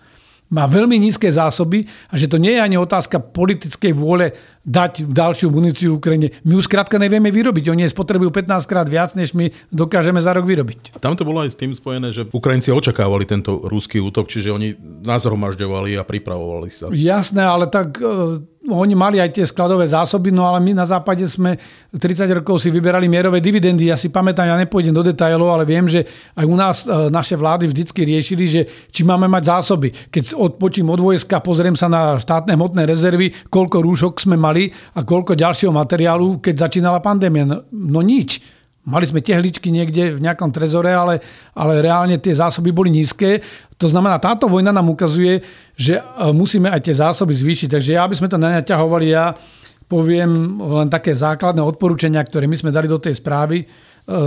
má 0.49 0.65
veľmi 0.65 0.97
nízke 0.97 1.29
zásoby 1.29 1.85
a 2.09 2.17
že 2.17 2.29
to 2.29 2.41
nie 2.41 2.57
je 2.57 2.61
ani 2.65 2.77
otázka 2.81 3.21
politickej 3.21 3.93
vôle 3.93 4.33
dať 4.65 5.05
ďalšiu 5.05 5.49
muníciu 5.53 5.97
Ukrajine. 5.97 6.33
My 6.45 6.57
už 6.57 6.69
skrátka 6.69 6.97
nevieme 7.01 7.29
vyrobiť. 7.29 7.73
Oni 7.73 7.89
spotrebujú 7.89 8.33
15 8.33 8.69
krát 8.69 8.89
viac, 8.89 9.13
než 9.17 9.33
my 9.33 9.53
dokážeme 9.73 10.21
za 10.21 10.33
rok 10.33 10.45
vyrobiť. 10.45 11.01
Tam 11.01 11.17
to 11.17 11.25
bolo 11.25 11.45
aj 11.45 11.53
s 11.53 11.61
tým 11.61 11.73
spojené, 11.73 12.13
že 12.13 12.29
Ukrajinci 12.29 12.73
očakávali 12.73 13.25
tento 13.29 13.65
ruský 13.65 14.01
útok, 14.01 14.29
čiže 14.29 14.53
oni 14.53 14.77
nás 15.05 15.25
hromažďovali 15.25 15.97
a 16.01 16.03
pripravovali 16.05 16.69
sa. 16.69 16.89
Jasné, 16.93 17.45
ale 17.45 17.69
tak 17.69 18.01
e, 18.01 18.41
oni 18.69 18.93
mali 18.93 19.17
aj 19.17 19.41
tie 19.41 19.45
skladové 19.49 19.89
zásoby, 19.89 20.29
no 20.29 20.45
ale 20.45 20.61
my 20.61 20.77
na 20.77 20.85
západe 20.85 21.25
sme 21.25 21.57
30 21.95 22.29
rokov 22.43 22.61
si 22.61 22.69
vyberali 22.69 23.09
mierové 23.09 23.41
dividendy. 23.41 23.89
Ja 23.89 23.97
si 23.97 24.13
pamätám, 24.13 24.45
ja 24.45 24.57
nepôjdem 24.61 24.93
do 24.93 25.01
detailov, 25.01 25.57
ale 25.57 25.65
viem, 25.65 25.89
že 25.89 26.05
aj 26.37 26.45
u 26.45 26.57
nás 26.57 26.77
e, 26.85 27.09
naše 27.09 27.39
vlády 27.39 27.71
vždycky 27.71 28.05
riešili, 28.05 28.45
že 28.45 28.61
či 28.93 29.07
máme 29.09 29.25
mať 29.31 29.43
zásoby. 29.49 29.89
Keď 30.13 30.37
odpočím 30.37 30.93
od 30.93 31.01
vojska, 31.01 31.41
pozriem 31.41 31.77
sa 31.79 31.89
na 31.89 32.21
štátne 32.21 32.53
hmotné 32.53 32.85
rezervy, 32.85 33.33
koľko 33.49 33.81
rúšok 33.81 34.21
sme 34.21 34.37
mali 34.37 34.69
a 34.97 35.01
koľko 35.07 35.39
ďalšieho 35.39 35.73
materiálu, 35.73 36.43
keď 36.45 36.69
začínala 36.69 37.01
pandémia. 37.01 37.49
No, 37.49 37.65
no 37.73 38.01
nič. 38.05 38.58
Mali 38.89 39.05
sme 39.05 39.21
tehličky 39.21 39.69
niekde 39.69 40.17
v 40.17 40.25
nejakom 40.25 40.49
trezore, 40.49 40.89
ale, 40.97 41.21
ale 41.53 41.85
reálne 41.85 42.17
tie 42.17 42.33
zásoby 42.33 42.73
boli 42.73 42.89
nízke. 42.89 43.45
To 43.77 43.85
znamená, 43.85 44.17
táto 44.17 44.49
vojna 44.49 44.73
nám 44.73 44.89
ukazuje, 44.89 45.45
že 45.77 46.01
e, 46.01 46.03
musíme 46.33 46.73
aj 46.73 46.89
tie 46.89 46.97
zásoby 46.97 47.37
zvýšiť. 47.37 47.69
Takže 47.69 47.91
ja, 47.93 48.09
aby 48.09 48.17
sme 48.17 48.33
to 48.33 48.41
nenaťahovali, 48.41 49.07
ja 49.13 49.37
poviem 49.85 50.57
len 50.57 50.89
také 50.89 51.13
základné 51.13 51.61
odporúčania, 51.61 52.25
ktoré 52.25 52.49
my 52.49 52.57
sme 52.57 52.73
dali 52.73 52.89
do 52.89 52.97
tej 52.97 53.21
správy 53.21 53.61
e, 53.61 53.67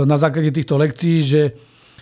na 0.06 0.14
základe 0.14 0.54
týchto 0.54 0.78
lekcií, 0.78 1.16
že 1.26 1.42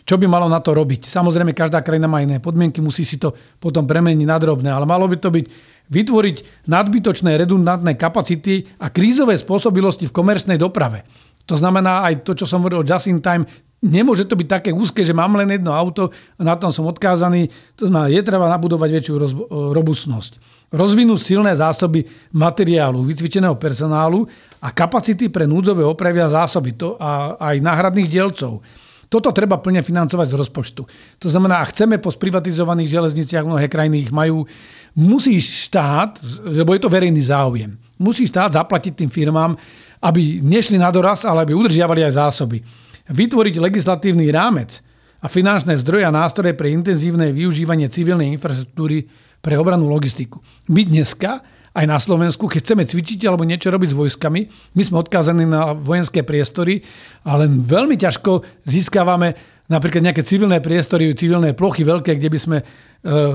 čo 0.05 0.20
by 0.20 0.29
malo 0.29 0.49
na 0.49 0.61
to 0.61 0.77
robiť. 0.77 1.09
Samozrejme, 1.09 1.57
každá 1.57 1.81
krajina 1.81 2.09
má 2.09 2.20
iné 2.20 2.44
podmienky, 2.44 2.85
musí 2.85 3.09
si 3.09 3.16
to 3.16 3.33
potom 3.57 3.88
premeniť 3.88 4.27
na 4.29 4.37
drobné, 4.37 4.68
ale 4.68 4.85
malo 4.85 5.09
by 5.09 5.16
to 5.16 5.33
byť 5.33 5.46
vytvoriť 5.90 6.37
nadbytočné 6.70 7.35
redundantné 7.35 7.99
kapacity 7.99 8.66
a 8.79 8.88
krízové 8.94 9.35
spôsobilosti 9.37 10.07
v 10.09 10.14
komerčnej 10.14 10.59
doprave. 10.59 11.03
To 11.50 11.58
znamená 11.58 12.06
aj 12.06 12.22
to, 12.22 12.38
čo 12.38 12.46
som 12.46 12.62
hovoril 12.62 12.80
o 12.80 12.86
just 12.86 13.10
in 13.10 13.18
time, 13.18 13.42
nemôže 13.82 14.22
to 14.28 14.38
byť 14.38 14.46
také 14.46 14.70
úzke, 14.70 15.02
že 15.02 15.10
mám 15.10 15.34
len 15.34 15.50
jedno 15.50 15.74
auto 15.74 16.14
a 16.38 16.40
na 16.46 16.54
tom 16.54 16.70
som 16.70 16.86
odkázaný. 16.86 17.50
To 17.74 17.90
znamená, 17.90 18.06
je 18.06 18.22
treba 18.22 18.46
nabudovať 18.46 18.88
väčšiu 18.94 19.14
roz, 19.18 19.32
robustnosť. 19.50 20.32
Rozvinúť 20.70 21.18
silné 21.18 21.50
zásoby 21.58 22.06
materiálu, 22.30 23.02
vycvičeného 23.02 23.58
personálu 23.58 24.30
a 24.62 24.70
kapacity 24.70 25.26
pre 25.26 25.42
núdzové 25.42 25.82
opravy 25.82 26.22
a 26.22 26.30
zásoby 26.30 26.78
to 26.78 26.94
a 27.00 27.34
aj 27.34 27.58
náhradných 27.58 28.06
dielcov. 28.06 28.62
Toto 29.10 29.34
treba 29.34 29.58
plne 29.58 29.82
financovať 29.82 30.30
z 30.30 30.38
rozpočtu. 30.38 30.82
To 31.18 31.26
znamená, 31.26 31.58
ak 31.58 31.74
chceme 31.74 31.98
po 31.98 32.14
sprivatizovaných 32.14 32.94
železniciach, 32.94 33.42
mnohé 33.42 33.66
krajiny 33.66 34.06
ich 34.06 34.14
majú, 34.14 34.46
musí 34.94 35.42
štát, 35.42 36.22
lebo 36.46 36.78
je 36.78 36.80
to 36.86 36.86
verejný 36.86 37.18
záujem, 37.18 37.74
musí 37.98 38.30
štát 38.30 38.54
zaplatiť 38.54 39.02
tým 39.02 39.10
firmám 39.10 39.58
aby 40.00 40.40
nešli 40.40 40.80
na 40.80 40.88
doraz, 40.88 41.28
ale 41.28 41.44
aby 41.44 41.52
udržiavali 41.52 42.00
aj 42.08 42.16
zásoby. 42.16 42.64
Vytvoriť 43.10 43.54
legislatívny 43.60 44.32
rámec 44.32 44.80
a 45.20 45.28
finančné 45.28 45.76
zdroje 45.80 46.08
a 46.08 46.14
nástroje 46.14 46.56
pre 46.56 46.72
intenzívne 46.72 47.28
využívanie 47.36 47.92
civilnej 47.92 48.32
infraštruktúry 48.32 49.04
pre 49.44 49.56
obranú 49.60 49.88
logistiku. 49.88 50.40
My 50.72 50.88
dneska 50.88 51.44
aj 51.70 51.84
na 51.86 51.98
Slovensku, 52.02 52.50
keď 52.50 52.60
chceme 52.66 52.82
cvičiť 52.82 53.30
alebo 53.30 53.46
niečo 53.46 53.70
robiť 53.70 53.94
s 53.94 53.98
vojskami, 53.98 54.40
my 54.74 54.82
sme 54.82 54.96
odkázaní 55.00 55.46
na 55.46 55.76
vojenské 55.76 56.26
priestory, 56.26 56.82
ale 57.22 57.46
veľmi 57.46 57.94
ťažko 57.94 58.42
získavame 58.66 59.38
napríklad 59.70 60.02
nejaké 60.10 60.26
civilné 60.26 60.58
priestory, 60.58 61.14
civilné 61.14 61.54
plochy 61.54 61.86
veľké, 61.86 62.18
kde 62.18 62.26
by 62.26 62.38
sme 62.42 62.58
e, 62.58 62.64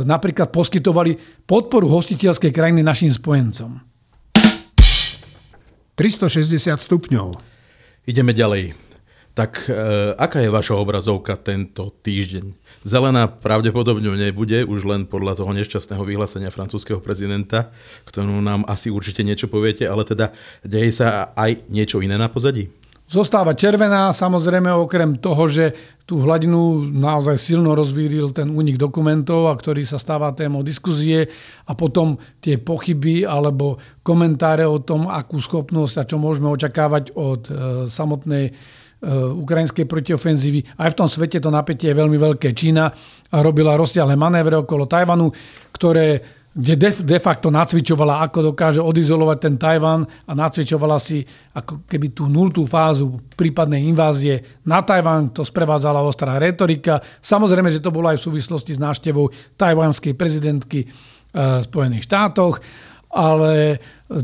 napríklad 0.04 0.52
poskytovali 0.52 1.16
podporu 1.48 1.88
hostiteľskej 1.88 2.52
krajiny 2.52 2.84
našim 2.84 3.08
spojencom. 3.08 3.95
360 5.96 6.76
stupňov. 6.76 7.40
Ideme 8.04 8.36
ďalej. 8.36 8.76
Tak 9.36 9.68
e, 9.68 10.16
aká 10.16 10.40
je 10.40 10.52
vaša 10.52 10.80
obrazovka 10.80 11.36
tento 11.36 11.92
týždeň? 12.04 12.56
Zelená 12.88 13.28
pravdepodobne 13.28 14.08
nebude, 14.16 14.64
už 14.64 14.88
len 14.88 15.04
podľa 15.04 15.44
toho 15.44 15.52
nešťastného 15.52 16.04
vyhlásenia 16.08 16.54
francúzského 16.56 17.04
prezidenta, 17.04 17.72
ktorú 18.08 18.40
nám 18.40 18.64
asi 18.68 18.88
určite 18.88 19.28
niečo 19.28 19.52
poviete, 19.52 19.84
ale 19.88 20.08
teda 20.08 20.32
deje 20.64 21.04
sa 21.04 21.32
aj 21.36 21.68
niečo 21.68 22.00
iné 22.00 22.16
na 22.16 22.32
pozadí? 22.32 22.72
Zostáva 23.06 23.54
červená, 23.54 24.10
samozrejme 24.10 24.74
okrem 24.74 25.22
toho, 25.22 25.46
že 25.46 25.78
tú 26.10 26.26
hladinu 26.26 26.90
naozaj 26.90 27.38
silno 27.38 27.78
rozvíril 27.78 28.34
ten 28.34 28.50
únik 28.50 28.82
dokumentov, 28.82 29.46
a 29.50 29.54
ktorý 29.54 29.86
sa 29.86 30.02
stáva 30.02 30.34
témou 30.34 30.66
diskuzie 30.66 31.30
a 31.70 31.78
potom 31.78 32.18
tie 32.42 32.58
pochyby 32.58 33.22
alebo 33.22 33.78
komentáre 34.02 34.66
o 34.66 34.82
tom, 34.82 35.06
akú 35.06 35.38
schopnosť 35.38 35.96
a 36.02 36.08
čo 36.10 36.18
môžeme 36.18 36.50
očakávať 36.50 37.14
od 37.14 37.42
e, 37.46 37.52
samotnej 37.94 38.46
e, 38.50 38.52
ukrajinskej 39.38 39.86
protiofenzívy. 39.86 40.82
Aj 40.82 40.90
v 40.90 40.98
tom 40.98 41.06
svete 41.06 41.38
to 41.38 41.54
napätie 41.54 41.94
je 41.94 42.02
veľmi 42.02 42.18
veľké. 42.18 42.58
Čína 42.58 42.90
robila 43.30 43.78
rozsiahle 43.78 44.18
manévre 44.18 44.58
okolo 44.58 44.90
Tajvanu, 44.90 45.30
ktoré 45.78 46.35
kde 46.56 46.74
de, 46.80 46.90
de 47.04 47.20
facto 47.20 47.52
nacvičovala, 47.52 48.24
ako 48.24 48.56
dokáže 48.56 48.80
odizolovať 48.80 49.38
ten 49.44 49.56
Tajvan 49.60 50.08
a 50.08 50.32
nacvičovala 50.32 50.96
si 51.04 51.20
ako 51.52 51.84
keby 51.84 52.16
tú 52.16 52.32
nultú 52.32 52.64
fázu 52.64 53.20
prípadnej 53.36 53.84
invázie 53.92 54.64
na 54.64 54.80
Tajvan. 54.80 55.36
To 55.36 55.44
sprevádzala 55.44 56.00
ostrá 56.00 56.40
retorika. 56.40 57.04
Samozrejme, 57.20 57.68
že 57.68 57.84
to 57.84 57.92
bolo 57.92 58.08
aj 58.08 58.24
v 58.24 58.26
súvislosti 58.32 58.72
s 58.72 58.80
návštevou 58.80 59.28
tajvanskej 59.60 60.16
prezidentky 60.16 60.88
v 61.36 61.64
Spojených 61.68 62.08
štátoch, 62.08 62.64
ale 63.12 63.76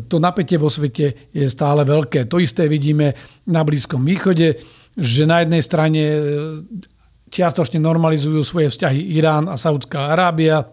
to 0.08 0.16
napätie 0.24 0.56
vo 0.56 0.72
svete 0.72 1.36
je 1.36 1.48
stále 1.52 1.84
veľké. 1.84 2.32
To 2.32 2.40
isté 2.40 2.72
vidíme 2.72 3.12
na 3.52 3.68
Blízkom 3.68 4.08
východe, 4.08 4.56
že 4.96 5.24
na 5.28 5.44
jednej 5.44 5.64
strane 5.64 6.04
e, 6.04 6.20
čiastočne 7.32 7.80
normalizujú 7.80 8.44
svoje 8.44 8.68
vzťahy 8.72 9.16
Irán 9.16 9.48
a 9.48 9.56
Saudská 9.56 10.12
Arábia, 10.12 10.68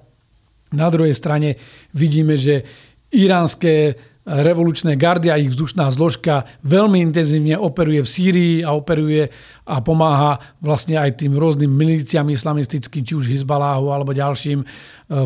na 0.72 0.88
druhej 0.92 1.14
strane 1.16 1.56
vidíme, 1.94 2.36
že 2.36 2.64
iránske 3.12 3.96
revolučné 4.28 5.00
gardy 5.00 5.32
a 5.32 5.40
ich 5.40 5.48
vzdušná 5.48 5.88
zložka 5.88 6.44
veľmi 6.60 7.00
intenzívne 7.00 7.56
operuje 7.56 8.04
v 8.04 8.12
Sýrii 8.12 8.54
a 8.60 8.76
operuje 8.76 9.24
a 9.64 9.80
pomáha 9.80 10.36
vlastne 10.60 11.00
aj 11.00 11.24
tým 11.24 11.32
rôznym 11.32 11.72
milíciám 11.72 12.28
islamistickým, 12.28 13.08
či 13.08 13.16
už 13.16 13.24
Hizbaláhu 13.24 13.88
alebo 13.88 14.12
ďalším, 14.12 14.60
e, 14.60 14.66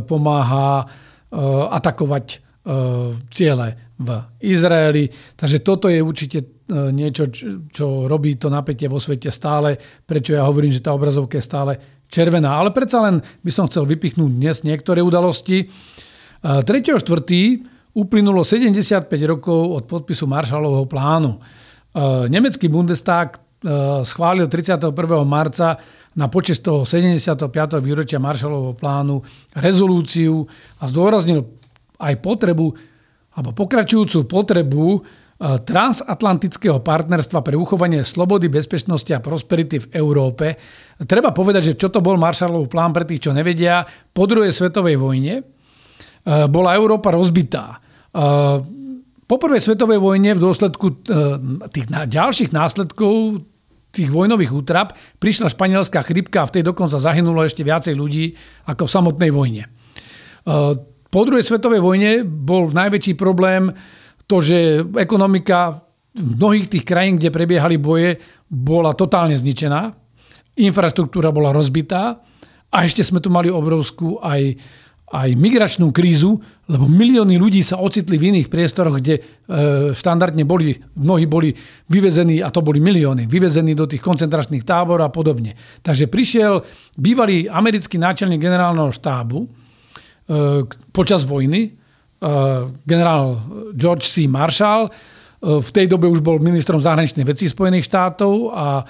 pomáha 0.06 0.82
e, 0.82 0.86
atakovať 1.74 2.54
ciele 3.26 3.68
v 3.98 4.08
Izraeli. 4.38 5.10
Takže 5.34 5.66
toto 5.66 5.90
je 5.90 5.98
určite 5.98 6.62
niečo, 6.70 7.26
čo 7.74 8.06
robí 8.06 8.38
to 8.38 8.46
napätie 8.48 8.86
vo 8.86 9.02
svete 9.02 9.34
stále. 9.34 9.74
Prečo 10.06 10.38
ja 10.38 10.46
hovorím, 10.46 10.70
že 10.70 10.78
tá 10.78 10.94
obrazovka 10.94 11.36
je 11.36 11.44
stále 11.44 11.72
červená. 12.12 12.60
Ale 12.60 12.76
predsa 12.76 13.00
len 13.00 13.24
by 13.40 13.48
som 13.48 13.64
chcel 13.64 13.88
vypichnúť 13.88 14.28
dnes 14.28 14.60
niektoré 14.60 15.00
udalosti. 15.00 15.72
3.4. 16.44 17.08
uplynulo 17.96 18.44
75 18.44 19.08
rokov 19.24 19.60
od 19.80 19.88
podpisu 19.88 20.28
Marshallovho 20.28 20.84
plánu. 20.84 21.40
Nemecký 22.28 22.68
Bundestag 22.68 23.40
schválil 24.04 24.50
31. 24.50 24.92
marca 25.24 25.80
na 26.12 26.28
počas 26.28 26.60
toho 26.60 26.84
75. 26.84 27.48
výročia 27.80 28.20
Marshallovho 28.20 28.76
plánu 28.76 29.24
rezolúciu 29.56 30.44
a 30.82 30.90
zdôraznil 30.90 31.48
aj 31.96 32.14
potrebu 32.20 32.74
alebo 33.32 33.56
pokračujúcu 33.56 34.28
potrebu 34.28 35.00
transatlantického 35.42 36.78
partnerstva 36.78 37.42
pre 37.42 37.58
uchovanie 37.58 38.06
slobody, 38.06 38.46
bezpečnosti 38.46 39.10
a 39.10 39.18
prosperity 39.18 39.82
v 39.82 39.90
Európe. 39.98 40.54
Treba 41.02 41.34
povedať, 41.34 41.74
že 41.74 41.78
čo 41.78 41.90
to 41.90 41.98
bol 41.98 42.14
Marshallov 42.14 42.70
plán 42.70 42.94
pre 42.94 43.02
tých, 43.02 43.26
čo 43.26 43.34
nevedia. 43.34 43.82
Po 44.14 44.30
druhej 44.30 44.54
svetovej 44.54 44.94
vojne 45.02 45.42
e, 45.42 45.42
bola 46.46 46.78
Európa 46.78 47.10
rozbitá. 47.10 47.74
E, 47.74 48.22
po 49.26 49.36
prvej 49.40 49.64
svetovej 49.66 49.98
vojne 49.98 50.38
v 50.38 50.44
dôsledku 50.46 50.86
e, 50.86 50.94
tých 51.74 51.86
ďalších 51.90 52.54
následkov 52.54 53.42
tých 53.92 54.08
vojnových 54.08 54.54
útrap 54.56 54.96
prišla 55.20 55.52
španielská 55.52 56.00
chrypka 56.06 56.46
a 56.46 56.48
v 56.48 56.54
tej 56.54 56.62
dokonca 56.70 56.96
zahynulo 56.96 57.44
ešte 57.44 57.60
viacej 57.60 57.92
ľudí 57.92 58.32
ako 58.64 58.88
v 58.88 58.94
samotnej 58.94 59.28
vojne. 59.28 59.68
Po 61.12 61.20
druhej 61.28 61.44
svetovej 61.44 61.84
vojne 61.84 62.24
bol 62.24 62.72
najväčší 62.72 63.20
problém 63.20 63.68
to, 64.26 64.40
že 64.40 64.86
ekonomika 64.96 65.82
v 66.12 66.36
mnohých 66.36 66.68
tých 66.68 66.84
krajín, 66.84 67.16
kde 67.16 67.32
prebiehali 67.32 67.80
boje, 67.80 68.20
bola 68.48 68.92
totálne 68.92 69.32
zničená, 69.32 69.96
infraštruktúra 70.60 71.32
bola 71.32 71.56
rozbitá 71.56 72.20
a 72.68 72.76
ešte 72.84 73.00
sme 73.00 73.20
tu 73.24 73.32
mali 73.32 73.48
obrovskú 73.48 74.20
aj, 74.20 74.60
aj 75.08 75.28
migračnú 75.32 75.88
krízu, 75.88 76.36
lebo 76.68 76.84
milióny 76.84 77.40
ľudí 77.40 77.64
sa 77.64 77.80
ocitli 77.80 78.20
v 78.20 78.36
iných 78.36 78.52
priestoroch, 78.52 79.00
kde 79.00 79.14
e, 79.16 79.22
štandardne 79.96 80.44
boli, 80.44 80.76
mnohí 81.00 81.24
boli 81.24 81.56
vyvezení, 81.88 82.44
a 82.44 82.52
to 82.52 82.60
boli 82.60 82.76
milióny, 82.76 83.24
vyvezení 83.24 83.72
do 83.72 83.88
tých 83.88 84.04
koncentračných 84.04 84.68
táborov 84.68 85.08
a 85.08 85.12
podobne. 85.12 85.56
Takže 85.80 86.12
prišiel 86.12 86.60
bývalý 87.00 87.48
americký 87.48 87.96
náčelník 87.96 88.40
generálneho 88.40 88.92
štábu, 88.92 89.62
E, 90.22 90.62
počas 90.94 91.26
vojny. 91.26 91.81
Generál 92.86 93.42
George 93.74 94.06
C. 94.06 94.30
Marshall 94.30 94.86
v 95.42 95.70
tej 95.74 95.90
dobe 95.90 96.06
už 96.06 96.22
bol 96.22 96.38
ministrom 96.38 96.78
zahraničných 96.78 97.26
vecí 97.26 97.50
Spojených 97.50 97.90
štátov 97.90 98.54
a 98.54 98.86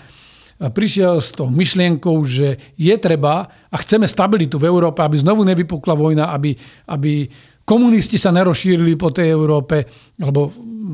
prišiel 0.70 1.18
s 1.18 1.32
tou 1.34 1.48
myšlienkou, 1.48 2.22
že 2.28 2.60
je 2.76 2.94
treba 3.00 3.48
a 3.72 3.76
chceme 3.80 4.06
stabilitu 4.06 4.60
v 4.60 4.68
Európe, 4.68 5.02
aby 5.02 5.18
znovu 5.18 5.42
nevypukla 5.42 5.94
vojna, 5.96 6.30
aby, 6.30 6.54
aby 6.86 7.26
komunisti 7.64 8.18
sa 8.18 8.34
nerozšírili 8.34 8.94
po 8.98 9.10
tej 9.10 9.32
Európe, 9.32 9.86
lebo 10.18 10.50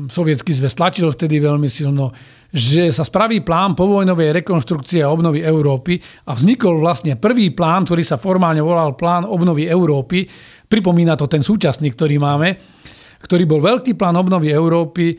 sovietský 0.09 0.53
zväz 0.53 0.73
tlačil 0.77 1.09
vtedy 1.09 1.41
veľmi 1.41 1.69
silno, 1.69 2.13
že 2.49 2.89
sa 2.89 3.05
spraví 3.05 3.45
plán 3.45 3.77
povojnovej 3.77 4.41
rekonštrukcie 4.41 5.05
a 5.05 5.13
obnovy 5.13 5.45
Európy 5.45 6.01
a 6.25 6.33
vznikol 6.33 6.81
vlastne 6.81 7.17
prvý 7.17 7.53
plán, 7.53 7.85
ktorý 7.85 8.01
sa 8.01 8.17
formálne 8.17 8.61
volal 8.61 8.97
plán 8.97 9.25
obnovy 9.25 9.69
Európy. 9.69 10.25
Pripomína 10.69 11.17
to 11.17 11.29
ten 11.29 11.45
súčasný, 11.45 11.93
ktorý 11.93 12.17
máme 12.17 12.49
ktorý 13.19 13.43
bol 13.43 13.59
veľký 13.59 13.99
plán 13.99 14.15
obnovy 14.15 14.51
Európy, 14.51 15.13
e, 15.13 15.15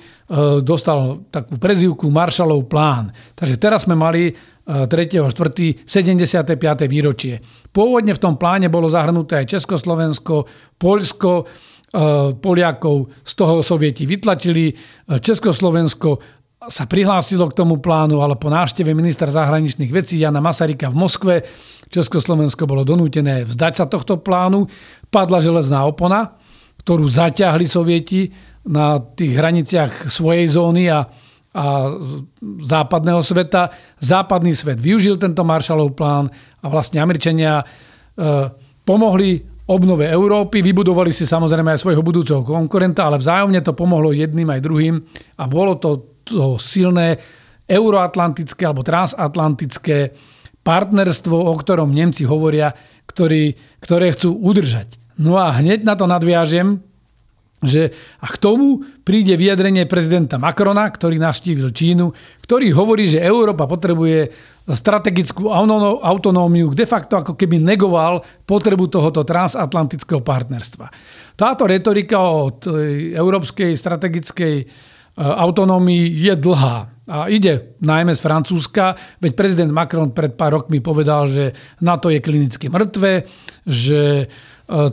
dostal 0.65 1.25
takú 1.29 1.61
prezivku 1.61 2.09
Marshallov 2.09 2.65
plán. 2.67 3.13
Takže 3.37 3.57
teraz 3.61 3.85
sme 3.85 3.97
mali 3.97 4.33
3. 4.71 4.87
4. 5.33 5.83
75. 5.83 6.87
výročie. 6.87 7.43
Pôvodne 7.75 8.15
v 8.15 8.23
tom 8.23 8.39
pláne 8.39 8.71
bolo 8.71 8.87
zahrnuté 8.87 9.43
aj 9.43 9.59
Československo, 9.59 10.47
Poľsko, 10.79 11.33
e, 11.43 11.45
Poliakov 12.39 13.11
z 13.27 13.33
toho 13.35 13.67
sovieti 13.67 14.07
vytlačili, 14.07 14.71
e, 14.71 14.75
Československo 15.19 16.39
sa 16.61 16.85
prihlásilo 16.85 17.49
k 17.49 17.57
tomu 17.57 17.81
plánu, 17.81 18.21
ale 18.21 18.37
po 18.37 18.53
návšteve 18.53 18.93
ministra 18.93 19.33
zahraničných 19.33 19.89
vecí 19.89 20.21
Jana 20.21 20.45
Masarika 20.45 20.93
v 20.93 21.01
Moskve 21.01 21.35
Československo 21.89 22.69
bolo 22.69 22.85
donútené 22.85 23.49
vzdať 23.49 23.73
sa 23.75 23.85
tohto 23.89 24.21
plánu. 24.21 24.69
Padla 25.09 25.41
železná 25.41 25.83
opona, 25.89 26.37
ktorú 26.81 27.05
zaťahli 27.05 27.69
sovieti 27.69 28.33
na 28.69 29.01
tých 29.01 29.37
hraniciach 29.37 30.09
svojej 30.09 30.49
zóny 30.53 30.89
a, 30.89 31.05
a 31.53 31.65
západného 32.61 33.21
sveta. 33.21 33.73
Západný 34.01 34.53
svet 34.57 34.81
využil 34.81 35.21
tento 35.21 35.45
Marshallov 35.45 35.97
plán 35.97 36.29
a 36.61 36.67
vlastne 36.69 37.01
Američania 37.01 37.61
e, 37.61 37.65
pomohli 38.85 39.41
obnove 39.71 40.03
Európy, 40.11 40.67
vybudovali 40.67 41.15
si 41.15 41.25
samozrejme 41.25 41.79
aj 41.79 41.83
svojho 41.87 42.03
budúceho 42.03 42.43
konkurenta, 42.43 43.07
ale 43.07 43.23
vzájomne 43.23 43.63
to 43.63 43.73
pomohlo 43.73 44.11
jedným 44.11 44.51
aj 44.51 44.61
druhým 44.67 44.99
a 45.39 45.47
bolo 45.47 45.79
to, 45.79 46.19
to 46.27 46.59
silné 46.59 47.15
euroatlantické 47.71 48.67
alebo 48.67 48.83
transatlantické 48.83 50.11
partnerstvo, 50.61 51.33
o 51.33 51.55
ktorom 51.55 51.95
Nemci 51.95 52.27
hovoria, 52.27 52.75
ktorý, 53.07 53.55
ktoré 53.81 54.13
chcú 54.13 54.37
udržať. 54.37 55.00
No 55.21 55.37
a 55.37 55.53
hneď 55.53 55.85
na 55.85 55.95
to 55.95 56.09
nadviažem, 56.09 56.81
že 57.61 57.93
a 58.25 58.27
k 58.33 58.41
tomu 58.41 58.81
príde 59.05 59.37
vyjadrenie 59.37 59.85
prezidenta 59.85 60.41
Macrona, 60.41 60.89
ktorý 60.89 61.21
navštívil 61.21 61.69
Čínu, 61.77 62.09
ktorý 62.49 62.73
hovorí, 62.73 63.05
že 63.05 63.21
Európa 63.21 63.69
potrebuje 63.69 64.33
strategickú 64.65 65.53
autonómiu, 66.01 66.73
de 66.73 66.89
facto 66.89 67.21
ako 67.21 67.37
keby 67.37 67.61
negoval 67.61 68.25
potrebu 68.49 68.89
tohoto 68.89 69.29
transatlantického 69.29 70.25
partnerstva. 70.25 70.89
Táto 71.37 71.69
retorika 71.69 72.17
o 72.25 72.49
európskej 73.13 73.77
strategickej 73.77 74.55
e, 74.61 74.65
autonómii 75.21 76.17
je 76.17 76.33
dlhá 76.37 76.77
a 77.11 77.27
ide 77.27 77.75
najmä 77.83 78.15
z 78.15 78.23
Francúzska, 78.23 78.95
veď 79.19 79.33
prezident 79.35 79.73
Macron 79.75 80.15
pred 80.15 80.39
pár 80.39 80.63
rokmi 80.63 80.79
povedal, 80.79 81.27
že 81.27 81.51
NATO 81.83 82.07
je 82.07 82.23
klinicky 82.23 82.71
mŕtve, 82.71 83.27
že 83.67 84.31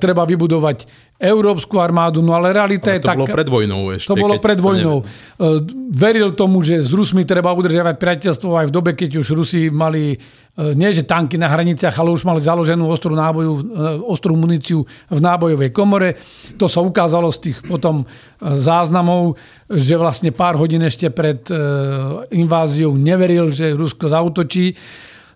treba 0.01 0.25
vybudovať 0.25 1.07
európsku 1.17 1.81
armádu, 1.81 2.21
no 2.21 2.37
ale 2.37 2.53
realita 2.53 2.93
ale 2.93 3.01
to 3.01 3.01
je 3.01 3.01
taká... 3.01 3.17
To 3.17 3.21
bolo 3.25 3.37
pred 3.41 3.49
vojnou 3.49 3.81
ešte. 3.89 4.09
To 4.13 4.15
bolo 4.17 4.35
pred 4.37 4.59
vojnou. 4.61 4.97
Neviem. 5.01 5.89
Veril 5.89 6.29
tomu, 6.37 6.61
že 6.61 6.77
s 6.85 6.93
Rusmi 6.93 7.25
treba 7.25 7.49
udržiavať 7.57 7.95
priateľstvo 7.97 8.53
aj 8.53 8.65
v 8.69 8.73
dobe, 8.73 8.93
keď 8.93 9.25
už 9.25 9.33
Rusi 9.33 9.73
mali 9.73 10.13
e, 10.13 10.17
nie 10.77 10.93
že 10.93 11.09
tanky 11.09 11.41
na 11.41 11.49
hraniciach, 11.49 11.97
ale 11.97 12.13
už 12.13 12.21
mali 12.21 12.37
založenú 12.37 12.85
ostrú, 12.85 13.17
náboju, 13.17 13.53
e, 13.57 13.61
ostrú 14.05 14.37
muníciu 14.37 14.85
v 15.09 15.19
nábojovej 15.19 15.73
komore. 15.73 16.21
To 16.61 16.69
sa 16.69 16.85
ukázalo 16.85 17.33
z 17.33 17.49
tých 17.49 17.57
potom 17.65 18.05
záznamov, 18.37 19.41
že 19.73 19.97
vlastne 19.97 20.29
pár 20.29 20.53
hodín 20.61 20.85
ešte 20.85 21.09
pred 21.09 21.41
inváziou 22.29 22.93
neveril, 22.93 23.49
že 23.49 23.73
Rusko 23.73 24.05
zautočí. 24.05 24.77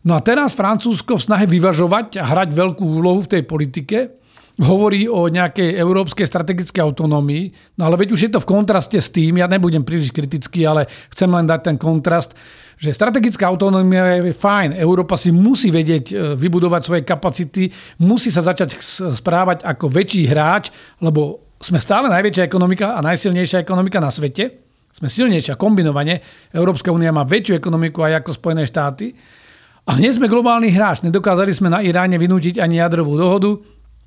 No 0.05 0.13
a 0.13 0.21
teraz 0.21 0.53
Francúzsko 0.53 1.17
v 1.17 1.25
snahe 1.25 1.45
vyvažovať 1.49 2.21
a 2.21 2.25
hrať 2.29 2.53
veľkú 2.53 2.85
úlohu 2.85 3.25
v 3.25 3.31
tej 3.37 3.43
politike 3.49 4.20
hovorí 4.61 5.09
o 5.09 5.25
nejakej 5.25 5.73
európskej 5.73 6.29
strategickej 6.29 6.81
autonómii, 6.85 7.75
no 7.81 7.89
ale 7.89 7.97
veď 7.97 8.09
už 8.13 8.21
je 8.29 8.31
to 8.31 8.39
v 8.39 8.49
kontraste 8.49 9.01
s 9.01 9.09
tým, 9.09 9.41
ja 9.41 9.49
nebudem 9.49 9.81
príliš 9.81 10.13
kritický, 10.13 10.69
ale 10.69 10.85
chcem 11.09 11.27
len 11.33 11.49
dať 11.49 11.73
ten 11.73 11.77
kontrast, 11.81 12.37
že 12.81 12.93
strategická 12.93 13.45
autonómia 13.49 14.21
je 14.21 14.33
fajn. 14.33 14.73
Európa 14.77 15.13
si 15.13 15.29
musí 15.29 15.69
vedieť 15.69 16.05
e, 16.09 16.13
vybudovať 16.33 16.81
svoje 16.81 17.01
kapacity, 17.05 17.69
musí 18.01 18.33
sa 18.33 18.41
začať 18.41 18.77
správať 19.13 19.61
ako 19.61 19.85
väčší 19.85 20.25
hráč, 20.25 20.73
lebo 20.97 21.53
sme 21.61 21.77
stále 21.77 22.09
najväčšia 22.09 22.49
ekonomika 22.49 22.97
a 22.97 23.05
najsilnejšia 23.05 23.61
ekonomika 23.61 24.01
na 24.01 24.09
svete. 24.09 24.61
Sme 24.89 25.07
silnejšia 25.07 25.61
kombinovane. 25.61 26.19
Európska 26.51 26.89
únia 26.89 27.13
má 27.13 27.21
väčšiu 27.21 27.61
ekonomiku 27.61 28.01
aj 28.01 28.25
ako 28.25 28.29
Spojené 28.33 28.65
štáty. 28.65 29.13
A 29.85 29.97
nie 30.01 30.09
sme 30.09 30.25
globálny 30.25 30.73
hráč. 30.73 31.05
Nedokázali 31.05 31.53
sme 31.53 31.69
na 31.69 31.85
Iráne 31.85 32.17
vynútiť 32.17 32.57
ani 32.57 32.81
jadrovú 32.81 33.13
dohodu. 33.13 33.61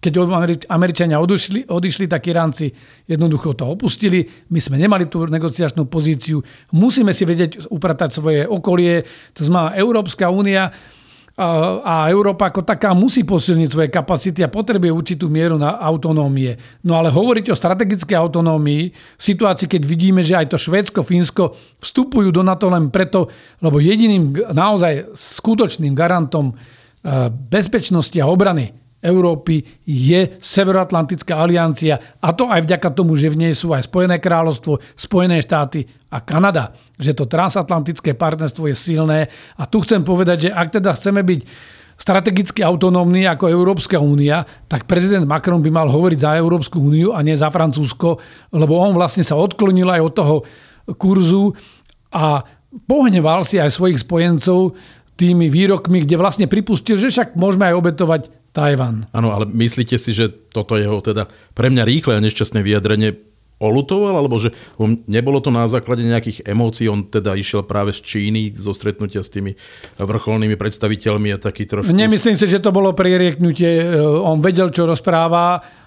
Keď 0.05 0.21
Američania 0.69 1.17
odišli, 1.17 1.65
odišli, 1.65 2.05
tak 2.05 2.29
Iránci 2.29 2.69
jednoducho 3.09 3.57
to 3.57 3.73
opustili. 3.73 4.21
My 4.53 4.61
sme 4.61 4.77
nemali 4.77 5.09
tú 5.09 5.25
negociačnú 5.25 5.89
pozíciu. 5.89 6.45
Musíme 6.77 7.17
si 7.17 7.25
vedieť 7.25 7.73
upratať 7.73 8.21
svoje 8.21 8.45
okolie. 8.45 9.01
To 9.33 9.49
znamená, 9.49 9.81
Európska 9.81 10.29
únia 10.29 10.69
a 11.35 12.07
Európa 12.13 12.53
ako 12.53 12.63
taká 12.63 12.93
musí 12.93 13.25
posilniť 13.25 13.69
svoje 13.73 13.89
kapacity 13.89 14.45
a 14.45 14.53
potrebuje 14.53 14.93
určitú 14.93 15.27
mieru 15.33 15.57
na 15.57 15.81
autonómie. 15.81 16.55
No 16.85 17.01
ale 17.01 17.09
hovoriť 17.11 17.49
o 17.51 17.59
strategickej 17.59 18.15
autonómii 18.15 18.83
v 18.93 19.23
situácii, 19.25 19.67
keď 19.67 19.83
vidíme, 19.89 20.21
že 20.21 20.37
aj 20.37 20.53
to 20.53 20.61
Švédsko, 20.61 21.01
Fínsko 21.01 21.57
vstupujú 21.81 22.29
do 22.29 22.45
NATO 22.45 22.69
len 22.69 22.93
preto, 22.93 23.33
lebo 23.65 23.81
jediným 23.81 24.37
naozaj 24.53 25.17
skutočným 25.17 25.97
garantom 25.97 26.53
bezpečnosti 27.51 28.15
a 28.21 28.29
obrany 28.31 28.84
Európy 29.05 29.61
je 29.85 30.41
Severoatlantická 30.41 31.37
aliancia 31.37 32.01
a 32.25 32.33
to 32.33 32.49
aj 32.49 32.65
vďaka 32.65 32.89
tomu, 32.97 33.13
že 33.21 33.29
v 33.29 33.45
nej 33.45 33.53
sú 33.53 33.77
aj 33.77 33.85
Spojené 33.93 34.17
kráľovstvo, 34.17 34.81
Spojené 34.97 35.45
štáty 35.45 35.85
a 36.09 36.25
Kanada. 36.25 36.73
Že 36.97 37.13
to 37.13 37.25
transatlantické 37.29 38.17
partnerstvo 38.17 38.65
je 38.73 38.75
silné 38.75 39.29
a 39.61 39.69
tu 39.69 39.85
chcem 39.85 40.01
povedať, 40.01 40.49
že 40.49 40.51
ak 40.57 40.81
teda 40.81 40.97
chceme 40.97 41.21
byť 41.21 41.41
strategicky 41.95 42.65
autonómny 42.65 43.29
ako 43.29 43.53
Európska 43.53 44.03
únia, 44.03 44.43
tak 44.67 44.89
prezident 44.91 45.29
Macron 45.29 45.63
by 45.63 45.71
mal 45.71 45.87
hovoriť 45.93 46.19
za 46.19 46.35
Európsku 46.35 46.83
úniu 46.83 47.15
a 47.15 47.23
nie 47.23 47.39
za 47.39 47.53
Francúzsko, 47.53 48.19
lebo 48.51 48.81
on 48.81 48.97
vlastne 48.97 49.23
sa 49.23 49.39
odklonil 49.39 49.87
aj 49.87 50.01
od 50.03 50.13
toho 50.17 50.37
kurzu 50.99 51.55
a 52.11 52.43
pohneval 52.91 53.47
si 53.47 53.63
aj 53.63 53.71
svojich 53.71 54.03
spojencov 54.03 54.75
tými 55.15 55.47
výrokmi, 55.47 56.03
kde 56.03 56.19
vlastne 56.19 56.47
pripustil, 56.51 56.99
že 56.99 57.15
však 57.15 57.39
môžeme 57.39 57.71
aj 57.71 57.79
obetovať 57.79 58.23
Tajvan. 58.55 59.11
Áno, 59.11 59.35
ale 59.35 59.51
myslíte 59.51 59.99
si, 59.99 60.15
že 60.15 60.31
toto 60.31 60.79
jeho 60.79 61.03
teda 61.03 61.27
pre 61.59 61.75
mňa 61.75 61.83
rýchle 61.83 62.15
a 62.15 62.23
nešťastné 62.23 62.63
vyjadrenie 62.63 63.19
olutoval, 63.59 64.15
alebo 64.19 64.39
že 64.39 64.55
nebolo 65.11 65.39
to 65.39 65.51
na 65.51 65.67
základe 65.71 66.03
nejakých 66.03 66.47
emócií, 66.47 66.91
on 66.91 67.07
teda 67.07 67.39
išiel 67.39 67.67
práve 67.67 67.95
z 67.95 68.03
Číny 68.03 68.51
zo 68.55 68.75
stretnutia 68.75 69.23
s 69.23 69.31
tými 69.31 69.55
vrcholnými 69.99 70.59
predstaviteľmi 70.59 71.35
a 71.35 71.39
taký 71.39 71.67
trošku... 71.67 71.91
Nemyslím 71.95 72.35
si, 72.39 72.47
že 72.51 72.63
to 72.63 72.75
bolo 72.75 72.95
prierieknutie. 72.95 73.95
On 74.23 74.43
vedel, 74.43 74.71
čo 74.75 74.87
rozpráva 74.87 75.63
E, 75.63 75.84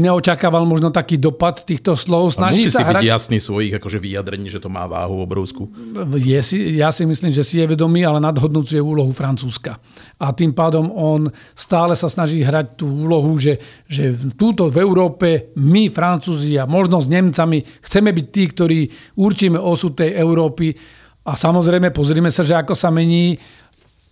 neočakával 0.00 0.64
možno 0.64 0.88
taký 0.88 1.20
dopad 1.20 1.68
týchto 1.68 1.92
slov. 1.92 2.32
Snaží 2.32 2.64
musí 2.64 2.72
sa 2.72 2.80
si 2.80 2.84
hrať... 2.88 3.02
byť 3.04 3.12
jasný 3.12 3.38
svojich 3.44 3.76
akože 3.76 4.00
vyjadrení, 4.00 4.48
že 4.48 4.56
to 4.56 4.72
má 4.72 4.88
váhu 4.88 5.20
obrovskú. 5.20 5.68
Je 6.16 6.40
si, 6.40 6.80
ja 6.80 6.88
si 6.88 7.04
myslím, 7.04 7.28
že 7.28 7.44
si 7.44 7.60
je 7.60 7.68
vedomý, 7.68 8.00
ale 8.08 8.24
nadhodnúcuje 8.24 8.80
úlohu 8.80 9.12
Francúzska. 9.12 9.76
A 10.16 10.32
tým 10.32 10.56
pádom 10.56 10.88
on 10.88 11.28
stále 11.52 11.92
sa 11.92 12.08
snaží 12.08 12.40
hrať 12.40 12.80
tú 12.80 12.88
úlohu, 12.88 13.36
že, 13.36 13.60
že 13.84 14.16
túto 14.32 14.72
v 14.72 14.80
Európe 14.80 15.52
my, 15.60 15.92
Francúzi 15.92 16.56
a 16.56 16.64
možno 16.64 17.04
s 17.04 17.12
Nemcami 17.12 17.60
chceme 17.84 18.16
byť 18.16 18.26
tí, 18.32 18.42
ktorí 18.48 18.78
určíme 19.20 19.60
osud 19.60 19.92
tej 19.92 20.16
Európy. 20.16 20.72
A 21.28 21.36
samozrejme, 21.36 21.92
pozrime 21.92 22.32
sa, 22.32 22.40
že 22.40 22.56
ako 22.56 22.72
sa 22.72 22.88
mení 22.88 23.36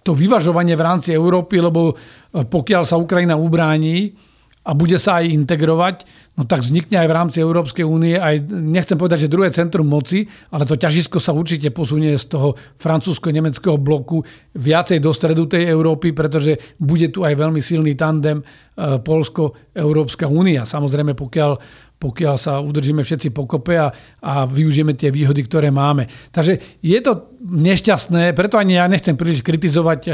to 0.04 0.12
vyvažovanie 0.12 0.76
v 0.76 0.84
rámci 0.84 1.16
Európy, 1.16 1.56
lebo 1.56 1.96
pokiaľ 2.36 2.84
sa 2.84 3.00
Ukrajina 3.00 3.40
ubráni, 3.40 4.27
a 4.64 4.70
bude 4.76 4.98
sa 5.00 5.22
aj 5.22 5.32
integrovať, 5.32 5.96
no 6.36 6.44
tak 6.44 6.60
vznikne 6.62 7.00
aj 7.00 7.08
v 7.08 7.16
rámci 7.16 7.38
Európskej 7.40 7.86
únie 7.86 8.18
aj, 8.18 8.46
nechcem 8.48 8.98
povedať, 8.98 9.26
že 9.26 9.32
druhé 9.32 9.48
centrum 9.50 9.86
moci, 9.86 10.28
ale 10.54 10.68
to 10.68 10.76
ťažisko 10.76 11.18
sa 11.18 11.34
určite 11.34 11.72
posunie 11.72 12.14
z 12.14 12.26
toho 12.28 12.54
francúzsko-nemeckého 12.78 13.80
bloku 13.80 14.22
viacej 14.54 15.02
do 15.02 15.10
stredu 15.10 15.48
tej 15.48 15.66
Európy, 15.70 16.12
pretože 16.12 16.76
bude 16.78 17.08
tu 17.08 17.24
aj 17.24 17.34
veľmi 17.34 17.62
silný 17.64 17.96
tandem 17.96 18.38
e, 18.38 18.44
Polsko-Európska 19.00 20.28
únia. 20.28 20.68
Samozrejme, 20.68 21.16
pokiaľ 21.16 21.50
pokiaľ 21.98 22.34
sa 22.38 22.62
udržíme 22.62 23.02
všetci 23.02 23.34
pokope 23.34 23.74
a, 23.74 23.90
a 24.22 24.46
využijeme 24.46 24.94
tie 24.94 25.10
výhody, 25.10 25.42
ktoré 25.42 25.74
máme. 25.74 26.06
Takže 26.30 26.78
je 26.78 26.98
to 27.02 27.34
nešťastné, 27.42 28.38
preto 28.38 28.54
ani 28.54 28.78
ja 28.78 28.86
nechcem 28.86 29.18
príliš 29.18 29.42
kritizovať 29.42 30.00
e, 30.06 30.12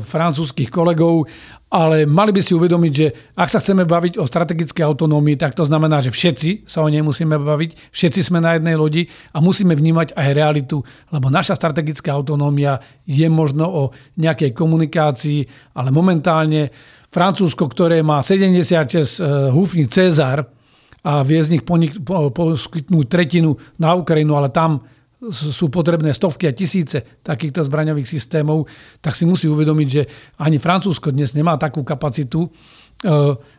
francúzských 0.00 0.72
kolegov, 0.72 1.28
ale 1.68 2.08
mali 2.08 2.32
by 2.32 2.40
si 2.40 2.56
uvedomiť, 2.56 2.92
že 2.92 3.06
ak 3.36 3.48
sa 3.52 3.60
chceme 3.60 3.84
baviť 3.84 4.16
o 4.16 4.24
strategickej 4.24 4.84
autonómii, 4.88 5.36
tak 5.36 5.52
to 5.52 5.68
znamená, 5.68 6.00
že 6.00 6.08
všetci 6.08 6.64
sa 6.64 6.80
o 6.80 6.88
nej 6.88 7.04
musíme 7.04 7.36
baviť, 7.36 7.92
všetci 7.92 8.20
sme 8.24 8.40
na 8.40 8.56
jednej 8.56 8.76
lodi 8.80 9.04
a 9.36 9.44
musíme 9.44 9.76
vnímať 9.76 10.16
aj 10.16 10.28
realitu, 10.32 10.80
lebo 11.12 11.28
naša 11.28 11.52
strategická 11.60 12.16
autonómia 12.16 12.80
je 13.04 13.28
možno 13.28 13.68
o 13.68 13.82
nejakej 14.16 14.56
komunikácii, 14.56 15.44
ale 15.76 15.92
momentálne 15.92 16.72
Francúzsko, 17.12 17.68
ktoré 17.68 18.00
má 18.00 18.24
76 18.24 18.64
e, 18.64 19.52
húfni 19.52 19.84
Cezar, 19.88 20.57
a 21.04 21.22
vie 21.22 21.40
z 21.42 21.58
nich 21.58 21.64
poskytnúť 21.64 23.06
tretinu 23.06 23.54
na 23.78 23.94
Ukrajinu, 23.94 24.34
ale 24.34 24.50
tam 24.50 24.82
sú 25.30 25.66
potrebné 25.66 26.14
stovky 26.14 26.46
a 26.46 26.54
tisíce 26.54 27.02
takýchto 27.26 27.66
zbraňových 27.66 28.06
systémov, 28.06 28.70
tak 29.02 29.18
si 29.18 29.26
musí 29.26 29.50
uvedomiť, 29.50 29.88
že 29.90 30.02
ani 30.38 30.62
Francúzsko 30.62 31.10
dnes 31.10 31.34
nemá 31.34 31.58
takú 31.58 31.82
kapacitu 31.82 32.46
e, 32.46 32.48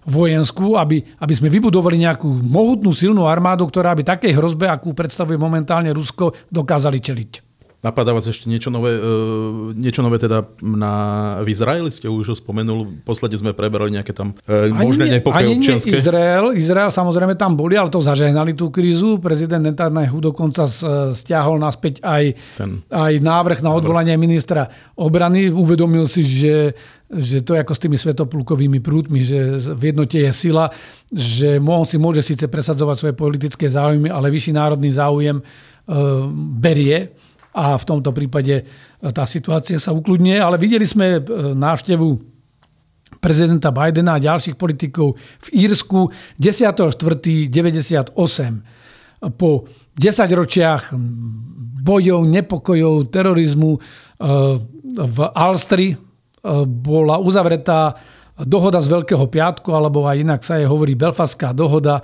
vojenskú, 0.07 0.79
aby, 0.79 1.03
aby 1.19 1.33
sme 1.35 1.51
vybudovali 1.51 1.99
nejakú 1.99 2.31
mohutnú 2.31 2.95
silnú 2.95 3.27
armádu, 3.27 3.67
ktorá 3.67 3.91
by 3.91 4.07
takej 4.07 4.39
hrozbe, 4.39 4.71
akú 4.71 4.95
predstavuje 4.95 5.35
momentálne 5.35 5.91
Rusko, 5.91 6.31
dokázali 6.47 7.03
čeliť. 7.03 7.48
Napadá 7.79 8.11
vás 8.11 8.27
ešte 8.27 8.51
niečo 8.51 8.67
nové, 8.67 8.91
uh, 8.91 9.71
niečo 9.71 10.03
nové 10.03 10.19
teda 10.19 10.43
na, 10.59 10.93
v 11.39 11.55
Izraeli 11.55 11.87
ste 11.87 12.11
už 12.11 12.25
ho 12.27 12.35
spomenul, 12.35 13.07
posledne 13.07 13.39
sme 13.39 13.51
preberali 13.55 13.95
nejaké 13.95 14.11
tam 14.11 14.35
uh, 14.35 14.67
možné 14.67 15.07
nepokoje. 15.07 15.55
Nie 15.55 15.79
Izrael, 15.79 16.51
Izrael 16.59 16.91
samozrejme 16.91 17.39
tam 17.39 17.55
boli, 17.55 17.79
ale 17.79 17.87
to 17.87 18.03
zažehnali 18.03 18.51
tú 18.51 18.67
krízu. 18.67 19.23
Prezident 19.23 19.63
Netanyahu 19.63 20.19
dokonca 20.19 20.67
stiahol 21.15 21.55
naspäť 21.55 22.03
aj, 22.03 22.35
Ten. 22.59 22.83
aj 22.91 23.13
návrh 23.23 23.63
na 23.63 23.71
odvolanie 23.71 24.19
ministra 24.19 24.67
obrany. 24.99 25.47
Uvedomil 25.47 26.03
si, 26.03 26.27
že 26.27 26.75
že 27.09 27.41
to 27.41 27.57
je 27.57 27.65
ako 27.65 27.73
s 27.73 27.81
tými 27.81 27.97
svetopulkovými 27.97 28.85
prútmi, 28.85 29.25
že 29.25 29.57
v 29.57 29.89
jednote 29.89 30.21
je 30.21 30.29
sila, 30.29 30.69
že 31.09 31.57
on 31.57 31.81
si 31.81 31.97
môže 31.97 32.21
síce 32.21 32.45
presadzovať 32.45 32.95
svoje 33.01 33.15
politické 33.17 33.65
záujmy, 33.65 34.13
ale 34.13 34.29
vyšší 34.29 34.53
národný 34.53 34.93
záujem 34.93 35.41
uh, 35.41 35.45
berie 36.61 37.17
a 37.59 37.75
v 37.75 37.83
tomto 37.83 38.15
prípade 38.15 38.55
e, 38.55 38.63
tá 39.11 39.27
situácia 39.27 39.75
sa 39.83 39.91
ukludne. 39.91 40.39
Ale 40.39 40.55
videli 40.55 40.87
sme 40.87 41.19
e, 41.19 41.21
návštevu 41.51 42.07
prezidenta 43.19 43.75
Bidena 43.75 44.15
a 44.15 44.23
ďalších 44.23 44.55
politikov 44.55 45.19
v 45.51 45.67
Írsku 45.67 46.07
10.4.98 46.39 48.15
po 49.35 49.67
10 49.99 50.39
ročiach 50.39 50.95
bojov, 51.83 52.23
nepokojov, 52.23 53.11
terorizmu 53.11 53.71
e, 53.75 53.79
v 54.89 55.19
Alstri 55.35 55.95
bola 56.65 57.19
uzavretá 57.19 57.99
dohoda 58.39 58.79
z 58.79 58.87
Veľkého 58.87 59.27
piatku, 59.27 59.75
alebo 59.75 60.07
aj 60.07 60.23
inak 60.23 60.41
sa 60.47 60.55
jej 60.55 60.63
hovorí 60.63 60.95
Belfastská 60.95 61.51
dohoda, 61.51 61.99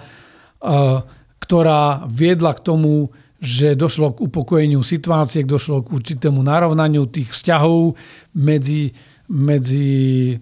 ktorá 1.40 2.04
viedla 2.04 2.52
k 2.52 2.60
tomu, 2.60 3.16
že 3.46 3.78
došlo 3.78 4.18
k 4.18 4.26
upokojeniu 4.26 4.82
situácie, 4.82 5.46
došlo 5.46 5.86
k 5.86 5.94
určitému 5.94 6.42
narovnaniu 6.42 7.06
tých 7.06 7.30
vzťahov 7.30 7.94
medzi, 8.34 8.90
medzi 9.30 10.34
e, 10.34 10.38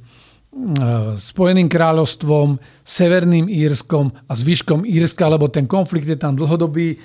Spojeným 1.20 1.68
kráľovstvom, 1.68 2.56
Severným 2.88 3.52
Írskom 3.52 4.08
a 4.08 4.32
zvyškom 4.32 4.88
Írska, 4.88 5.28
lebo 5.28 5.52
ten 5.52 5.68
konflikt 5.68 6.08
je 6.08 6.16
tam 6.16 6.39
dlhodobý. 6.39 6.96
E, 6.96 6.98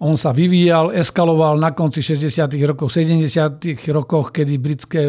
on 0.00 0.16
sa 0.16 0.32
vyvíjal, 0.32 0.96
eskaloval 0.96 1.60
na 1.60 1.76
konci 1.76 2.00
60. 2.00 2.48
rokov, 2.64 2.88
70. 2.88 3.60
rokoch, 3.92 4.32
kedy 4.32 4.56
britské 4.56 5.02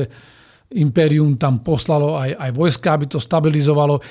impérium 0.76 1.34
tam 1.40 1.66
poslalo 1.66 2.14
aj, 2.20 2.36
aj 2.38 2.52
vojska, 2.54 2.94
aby 2.94 3.08
to 3.08 3.24
stabilizovalo. 3.24 3.96
E, 3.96 4.02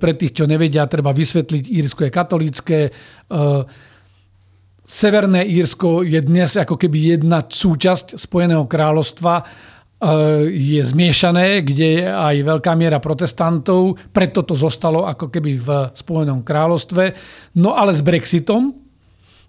pre 0.00 0.16
tých, 0.16 0.32
čo 0.40 0.48
nevedia, 0.48 0.88
treba 0.88 1.12
vysvetliť, 1.12 1.62
Írsko 1.68 2.08
je 2.08 2.10
katolícké, 2.10 2.80
Severné 4.90 5.46
Írsko 5.46 6.02
je 6.02 6.18
dnes 6.18 6.50
ako 6.58 6.74
keby 6.74 7.14
jedna 7.14 7.46
súčasť 7.46 8.18
Spojeného 8.18 8.66
kráľovstva, 8.66 9.38
e, 9.38 9.44
je 10.50 10.82
zmiešané, 10.82 11.62
kde 11.62 12.02
je 12.02 12.04
aj 12.10 12.34
veľká 12.42 12.74
miera 12.74 12.98
protestantov, 12.98 13.94
preto 14.10 14.42
to 14.42 14.58
zostalo 14.58 15.06
ako 15.06 15.30
keby 15.30 15.62
v 15.62 15.68
Spojenom 15.94 16.42
kráľovstve. 16.42 17.14
No 17.62 17.78
ale 17.78 17.94
s 17.94 18.02
Brexitom 18.02 18.74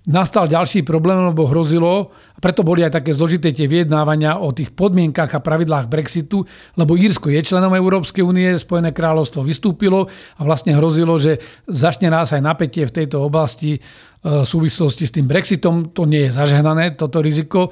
nastal 0.06 0.46
ďalší 0.46 0.86
problém, 0.86 1.18
lebo 1.34 1.50
hrozilo, 1.50 2.14
a 2.34 2.40
preto 2.42 2.66
boli 2.66 2.86
aj 2.86 3.02
také 3.02 3.14
zložité 3.14 3.50
tie 3.50 3.70
vyjednávania 3.70 4.42
o 4.42 4.50
tých 4.50 4.74
podmienkach 4.74 5.30
a 5.34 5.42
pravidlách 5.42 5.90
Brexitu, 5.90 6.42
lebo 6.74 6.98
Írsko 6.98 7.34
je 7.34 7.42
členom 7.42 7.74
Európskej 7.74 8.26
únie, 8.26 8.62
Spojené 8.62 8.94
kráľovstvo 8.94 9.46
vystúpilo 9.46 10.10
a 10.38 10.42
vlastne 10.42 10.74
hrozilo, 10.78 11.22
že 11.22 11.42
začne 11.70 12.10
nás 12.10 12.34
aj 12.34 12.42
napätie 12.42 12.86
v 12.86 12.94
tejto 12.94 13.22
oblasti 13.22 13.82
v 14.22 14.46
súvislosti 14.46 15.10
s 15.10 15.14
tým 15.14 15.26
Brexitom. 15.26 15.90
To 15.98 16.06
nie 16.06 16.30
je 16.30 16.38
zažehnané, 16.38 16.94
toto 16.94 17.26
riziko, 17.26 17.70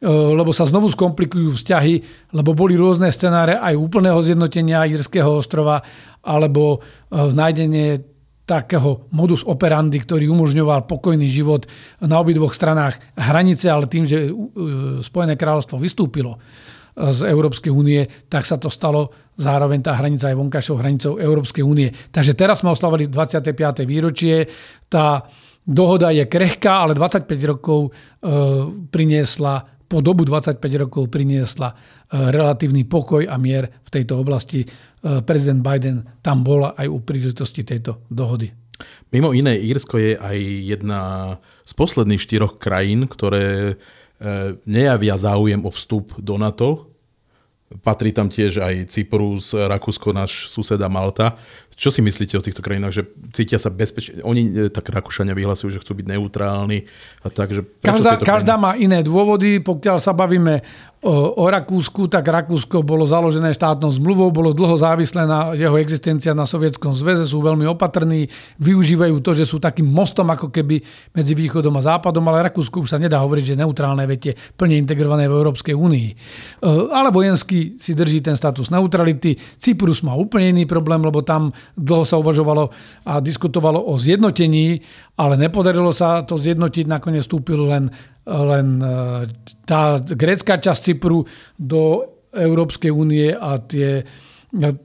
e, 0.00 0.08
lebo 0.08 0.48
sa 0.56 0.64
znovu 0.64 0.88
skomplikujú 0.88 1.52
vzťahy, 1.52 1.94
lebo 2.32 2.56
boli 2.56 2.72
rôzne 2.74 3.12
scenáre 3.12 3.60
aj 3.60 3.76
úplného 3.76 4.16
zjednotenia 4.24 4.88
Írskeho 4.88 5.28
ostrova, 5.28 5.84
alebo 6.24 6.76
e, 6.76 6.78
nájdenie 7.12 8.00
takého 8.48 9.06
modus 9.14 9.46
operandi, 9.46 10.02
ktorý 10.02 10.26
umožňoval 10.32 10.88
pokojný 10.90 11.30
život 11.30 11.70
na 12.02 12.18
obidvoch 12.18 12.50
stranách 12.50 12.98
hranice, 13.14 13.70
ale 13.70 13.86
tým, 13.86 14.08
že 14.08 14.26
e, 14.26 14.30
Spojené 15.04 15.36
kráľovstvo 15.36 15.76
vystúpilo 15.76 16.40
z 16.90 17.22
Európskej 17.22 17.70
únie, 17.70 18.02
tak 18.26 18.42
sa 18.44 18.58
to 18.58 18.66
stalo 18.66 19.30
zároveň 19.38 19.80
tá 19.80 19.96
hranica 19.96 20.28
aj 20.28 20.36
vonkajšou 20.36 20.76
hranicou 20.76 21.12
Európskej 21.16 21.64
únie. 21.64 21.88
Takže 21.88 22.36
teraz 22.36 22.60
sme 22.60 22.74
oslavili 22.74 23.08
25. 23.08 23.86
výročie. 23.88 24.44
Tá 24.90 25.24
Dohoda 25.66 26.10
je 26.10 26.24
krehká, 26.24 26.88
ale 26.88 26.96
25 26.96 27.28
rokov 27.44 27.80
e, 27.88 27.90
priniesla, 28.88 29.68
po 29.90 30.00
dobu 30.00 30.24
25 30.24 30.56
rokov 30.88 31.12
priniesla 31.12 31.70
e, 31.70 31.74
relatívny 32.32 32.88
pokoj 32.88 33.28
a 33.28 33.36
mier 33.36 33.68
v 33.84 33.90
tejto 33.92 34.16
oblasti. 34.16 34.64
E, 34.64 34.66
prezident 35.20 35.60
Biden 35.60 36.02
tam 36.24 36.40
bola 36.40 36.72
aj 36.74 36.86
u 36.88 36.98
príležitosti 37.04 37.62
tejto 37.62 38.08
dohody. 38.08 38.48
Mimo 39.12 39.36
iné, 39.36 39.60
Írsko 39.60 40.00
je 40.00 40.12
aj 40.16 40.38
jedna 40.64 41.00
z 41.68 41.72
posledných 41.76 42.22
štyroch 42.22 42.56
krajín, 42.56 43.04
ktoré 43.04 43.76
nejavia 44.68 45.16
záujem 45.16 45.64
o 45.64 45.72
vstup 45.72 46.12
do 46.20 46.36
NATO. 46.36 46.92
Patrí 47.80 48.10
tam 48.10 48.26
tiež 48.26 48.60
aj 48.60 48.90
Cyprus, 48.92 49.54
Rakúsko, 49.54 50.10
náš 50.10 50.50
suseda 50.52 50.90
Malta. 50.92 51.38
Čo 51.80 51.88
si 51.88 52.04
myslíte 52.04 52.36
o 52.36 52.44
týchto 52.44 52.60
krajinách, 52.60 52.92
že 52.92 53.02
cítia 53.32 53.56
sa 53.56 53.72
bezpečne? 53.72 54.20
Oni 54.20 54.52
e, 54.52 54.68
tak 54.68 54.92
Rakúšania 54.92 55.32
vyhlasujú, 55.32 55.72
že 55.72 55.80
chcú 55.80 55.96
byť 55.96 56.12
neutrálni. 56.12 56.84
A 57.24 57.32
tak, 57.32 57.56
že 57.56 57.64
každá, 57.80 58.20
každá 58.20 58.60
má 58.60 58.76
iné 58.76 59.00
dôvody. 59.00 59.64
Pokiaľ 59.64 59.96
sa 59.96 60.12
bavíme 60.12 60.60
o, 61.00 61.40
o 61.40 61.44
Rakúsku, 61.48 62.12
tak 62.12 62.28
Rakúsko 62.28 62.84
bolo 62.84 63.08
založené 63.08 63.56
štátnou 63.56 63.88
zmluvou, 63.96 64.28
bolo 64.28 64.52
dlho 64.52 64.76
závislé 64.76 65.24
na 65.24 65.56
jeho 65.56 65.80
existencia 65.80 66.36
na 66.36 66.44
Sovietskom 66.44 66.92
zväze, 66.92 67.24
sú 67.24 67.40
veľmi 67.40 67.64
opatrní, 67.64 68.28
využívajú 68.60 69.16
to, 69.24 69.32
že 69.32 69.48
sú 69.48 69.56
takým 69.56 69.88
mostom 69.88 70.28
ako 70.28 70.52
keby 70.52 70.84
medzi 71.16 71.32
východom 71.32 71.72
a 71.80 71.96
západom, 71.96 72.24
ale 72.28 72.52
Rakúsko 72.52 72.84
už 72.84 72.92
sa 72.92 73.00
nedá 73.00 73.24
hovoriť, 73.24 73.56
že 73.56 73.60
neutrálne 73.64 74.04
viete, 74.04 74.36
plne 74.36 74.76
integrované 74.76 75.24
v 75.32 75.36
Európskej 75.40 75.72
únii. 75.72 76.08
E, 76.12 76.14
ale 76.92 77.08
vojensky 77.08 77.80
si 77.80 77.96
drží 77.96 78.20
ten 78.20 78.36
status 78.36 78.68
neutrality. 78.68 79.40
Cyprus 79.56 80.04
má 80.04 80.12
úplne 80.12 80.52
iný 80.52 80.68
problém, 80.68 81.00
lebo 81.00 81.24
tam 81.24 81.48
dlho 81.76 82.04
sa 82.06 82.18
uvažovalo 82.18 82.70
a 83.06 83.18
diskutovalo 83.18 83.78
o 83.78 83.98
zjednotení, 83.98 84.80
ale 85.18 85.36
nepodarilo 85.36 85.92
sa 85.92 86.22
to 86.24 86.40
zjednotiť, 86.40 86.88
nakoniec 86.88 87.26
vstúpil 87.26 87.70
len 87.70 87.90
len 88.28 88.78
e, 88.78 88.86
tá 89.66 89.98
grécka 89.98 90.60
časť 90.60 90.80
Cypru 90.92 91.24
do 91.56 92.04
Európskej 92.30 92.92
únie 92.94 93.34
a 93.34 93.58
tie, 93.58 94.06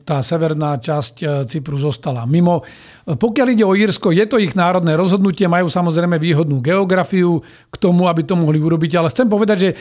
tá 0.02 0.26
severná 0.26 0.82
časť 0.82 1.16
e, 1.22 1.26
Cypru 1.46 1.78
zostala 1.78 2.26
mimo. 2.26 2.66
Pokiaľ 3.06 3.48
ide 3.54 3.66
o 3.68 3.78
Írsko, 3.78 4.10
je 4.16 4.26
to 4.26 4.42
ich 4.42 4.58
národné 4.58 4.98
rozhodnutie, 4.98 5.46
majú 5.46 5.70
samozrejme 5.70 6.18
výhodnú 6.18 6.64
geografiu 6.64 7.44
k 7.70 7.76
tomu, 7.78 8.10
aby 8.10 8.26
to 8.26 8.34
mohli 8.34 8.58
urobiť, 8.58 8.92
ale 8.98 9.12
chcem 9.14 9.30
povedať, 9.30 9.58
že 9.60 9.70
e, 9.72 9.76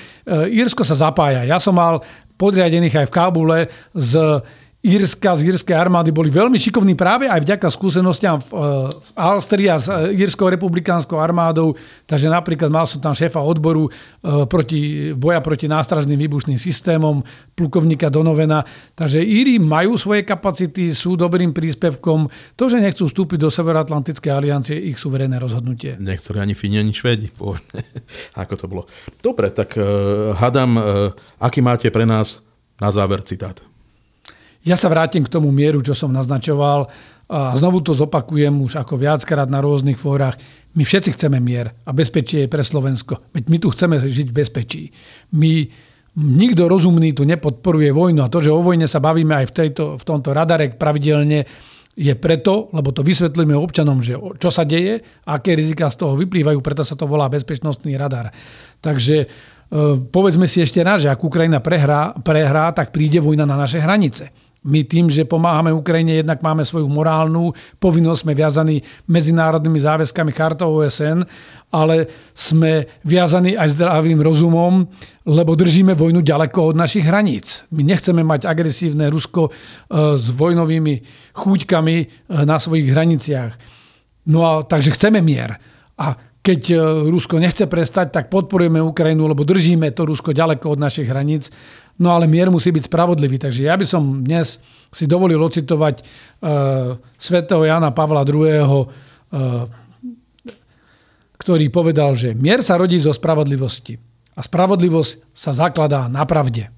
Írsko 0.61 0.85
sa 0.85 0.99
zapája. 0.99 1.47
Ja 1.49 1.57
som 1.57 1.79
mal 1.79 2.05
podriadených 2.35 3.07
aj 3.07 3.07
v 3.09 3.15
Kábule 3.15 3.59
z 3.95 4.43
Írska, 4.85 5.33
z 5.33 5.49
írskej 5.49 5.73
armády 5.73 6.13
boli 6.13 6.29
veľmi 6.29 6.61
šikovní 6.61 6.93
práve 6.93 7.25
aj 7.25 7.41
vďaka 7.41 7.73
skúsenostiam 7.73 8.37
v, 8.37 8.53
v 8.93 9.09
Alstrii 9.17 9.73
a 9.73 9.81
s 9.81 9.89
Írskou 10.13 10.45
republikánskou 10.53 11.17
armádou. 11.17 11.73
Takže 12.05 12.29
napríklad 12.29 12.69
mal 12.69 12.85
som 12.85 13.01
tam 13.01 13.17
šéfa 13.17 13.41
odboru 13.41 13.89
proti, 14.21 15.17
boja 15.17 15.41
proti 15.41 15.73
nástražným 15.73 16.21
výbušným 16.29 16.61
systémom, 16.61 17.25
plukovníka 17.57 18.13
Donovena. 18.13 18.61
Takže 18.93 19.25
Íri 19.25 19.57
majú 19.57 19.97
svoje 19.97 20.21
kapacity, 20.21 20.93
sú 20.93 21.17
dobrým 21.17 21.57
príspevkom. 21.57 22.29
To, 22.53 22.65
že 22.69 22.77
nechcú 22.77 23.09
vstúpiť 23.09 23.41
do 23.41 23.49
Severoatlantickej 23.49 24.33
aliancie, 24.37 24.77
ich 24.77 25.01
suverénne 25.01 25.41
rozhodnutie. 25.41 25.97
Nechceli 25.97 26.45
ani 26.45 26.53
Fíni, 26.53 26.77
ani 26.77 26.93
Švédi. 26.93 27.33
Ako 28.45 28.55
to 28.61 28.69
bolo. 28.69 28.85
Dobre, 29.25 29.49
tak 29.49 29.81
uh, 29.81 30.37
aký 31.41 31.65
máte 31.65 31.89
pre 31.89 32.05
nás 32.05 32.45
na 32.77 32.93
záver 32.93 33.25
citát? 33.25 33.65
Ja 34.65 34.81
sa 34.81 34.89
vrátim 34.89 35.25
k 35.25 35.33
tomu 35.33 35.53
mieru, 35.53 35.85
čo 35.85 35.93
som 35.93 36.09
naznačoval 36.09 36.89
a 37.29 37.57
znovu 37.57 37.81
to 37.85 37.93
zopakujem 37.97 38.53
už 38.65 38.81
ako 38.81 39.01
viackrát 39.01 39.49
na 39.49 39.61
rôznych 39.61 39.97
fórach. 39.97 40.37
My 40.77 40.85
všetci 40.85 41.17
chceme 41.17 41.41
mier 41.41 41.73
a 41.85 41.91
bezpečie 41.93 42.45
je 42.45 42.53
pre 42.53 42.65
Slovensko. 42.65 43.21
Veď 43.33 43.45
my 43.49 43.57
tu 43.61 43.69
chceme 43.73 43.97
žiť 44.01 44.29
v 44.33 44.37
bezpečí. 44.37 44.83
My, 45.37 45.69
nikto 46.17 46.69
rozumný 46.69 47.13
tu 47.13 47.29
nepodporuje 47.29 47.91
vojnu 47.93 48.25
a 48.25 48.33
to, 48.33 48.41
že 48.41 48.53
o 48.53 48.61
vojne 48.61 48.89
sa 48.89 49.05
bavíme 49.05 49.45
aj 49.45 49.47
v, 49.51 49.53
tejto, 49.53 49.85
v 50.01 50.05
tomto 50.05 50.31
radare 50.33 50.73
pravidelne, 50.73 51.45
je 51.95 52.11
preto, 52.19 52.75
lebo 52.75 52.91
to 52.91 53.07
vysvetlíme 53.07 53.55
občanom, 53.55 54.03
že 54.03 54.19
čo 54.43 54.51
sa 54.51 54.67
deje, 54.67 54.99
aké 55.31 55.55
rizika 55.55 55.87
z 55.87 56.03
toho 56.03 56.19
vyplývajú, 56.19 56.59
preto 56.59 56.83
sa 56.83 56.99
to 56.99 57.07
volá 57.07 57.31
bezpečnostný 57.31 57.95
radar. 57.95 58.35
Takže 58.83 59.17
e, 59.23 59.27
povedzme 60.03 60.51
si 60.51 60.59
ešte 60.59 60.83
raz, 60.83 61.07
že 61.07 61.11
ak 61.11 61.23
Ukrajina 61.23 61.63
prehrá, 61.63 62.11
prehrá, 62.19 62.75
tak 62.75 62.91
príde 62.91 63.23
vojna 63.23 63.47
na 63.47 63.55
naše 63.55 63.79
hranice. 63.79 64.35
My 64.65 64.81
tým, 64.81 65.13
že 65.13 65.29
pomáhame 65.29 65.69
Ukrajine, 65.77 66.25
jednak 66.25 66.41
máme 66.41 66.65
svoju 66.65 66.89
morálnu 66.89 67.53
povinnosť, 67.77 68.21
sme 68.25 68.33
viazaní 68.33 68.77
medzinárodnými 69.05 69.77
záväzkami 69.77 70.33
chartou 70.33 70.81
OSN, 70.81 71.21
ale 71.69 72.09
sme 72.33 72.89
viazaní 73.05 73.61
aj 73.61 73.77
zdravým 73.77 74.25
rozumom, 74.25 74.89
lebo 75.29 75.53
držíme 75.53 75.93
vojnu 75.93 76.25
ďaleko 76.25 76.73
od 76.73 76.77
našich 76.81 77.05
hraníc. 77.05 77.69
My 77.77 77.85
nechceme 77.85 78.25
mať 78.25 78.49
agresívne 78.49 79.13
Rusko 79.13 79.49
e, 79.49 79.51
s 80.17 80.33
vojnovými 80.33 80.95
chúťkami 81.37 81.97
e, 82.01 82.07
na 82.49 82.57
svojich 82.57 82.89
hraniciach. 82.89 83.53
No 84.33 84.49
a 84.49 84.65
takže 84.65 84.97
chceme 84.97 85.21
mier. 85.21 85.61
A 86.01 86.17
keď 86.45 86.61
e, 86.73 86.77
Rusko 87.13 87.41
nechce 87.41 87.65
prestať, 87.69 88.17
tak 88.17 88.33
podporujeme 88.33 88.81
Ukrajinu, 88.81 89.29
lebo 89.29 89.45
držíme 89.49 89.93
to 89.97 90.09
Rusko 90.09 90.33
ďaleko 90.33 90.77
od 90.77 90.81
našich 90.81 91.09
hraníc 91.09 91.53
No 91.95 92.11
ale 92.11 92.27
mier 92.27 92.51
musí 92.51 92.75
byť 92.75 92.91
spravodlivý. 92.91 93.39
Takže 93.39 93.71
ja 93.71 93.79
by 93.79 93.87
som 93.87 94.27
dnes 94.27 94.59
si 94.91 95.07
dovolil 95.07 95.39
ocitovať 95.39 96.03
uh, 96.03 96.99
svätého 97.19 97.63
Jana 97.63 97.95
Pavla 97.95 98.27
II., 98.27 98.43
uh, 98.43 98.87
ktorý 101.35 101.69
povedal, 101.69 102.17
že 102.17 102.33
mier 102.33 102.65
sa 102.65 102.79
rodí 102.79 102.97
zo 102.97 103.13
spravodlivosti 103.13 104.01
a 104.35 104.41
spravodlivosť 104.41 105.35
sa 105.35 105.51
zakladá 105.53 106.09
na 106.09 106.25
pravde. 106.25 106.73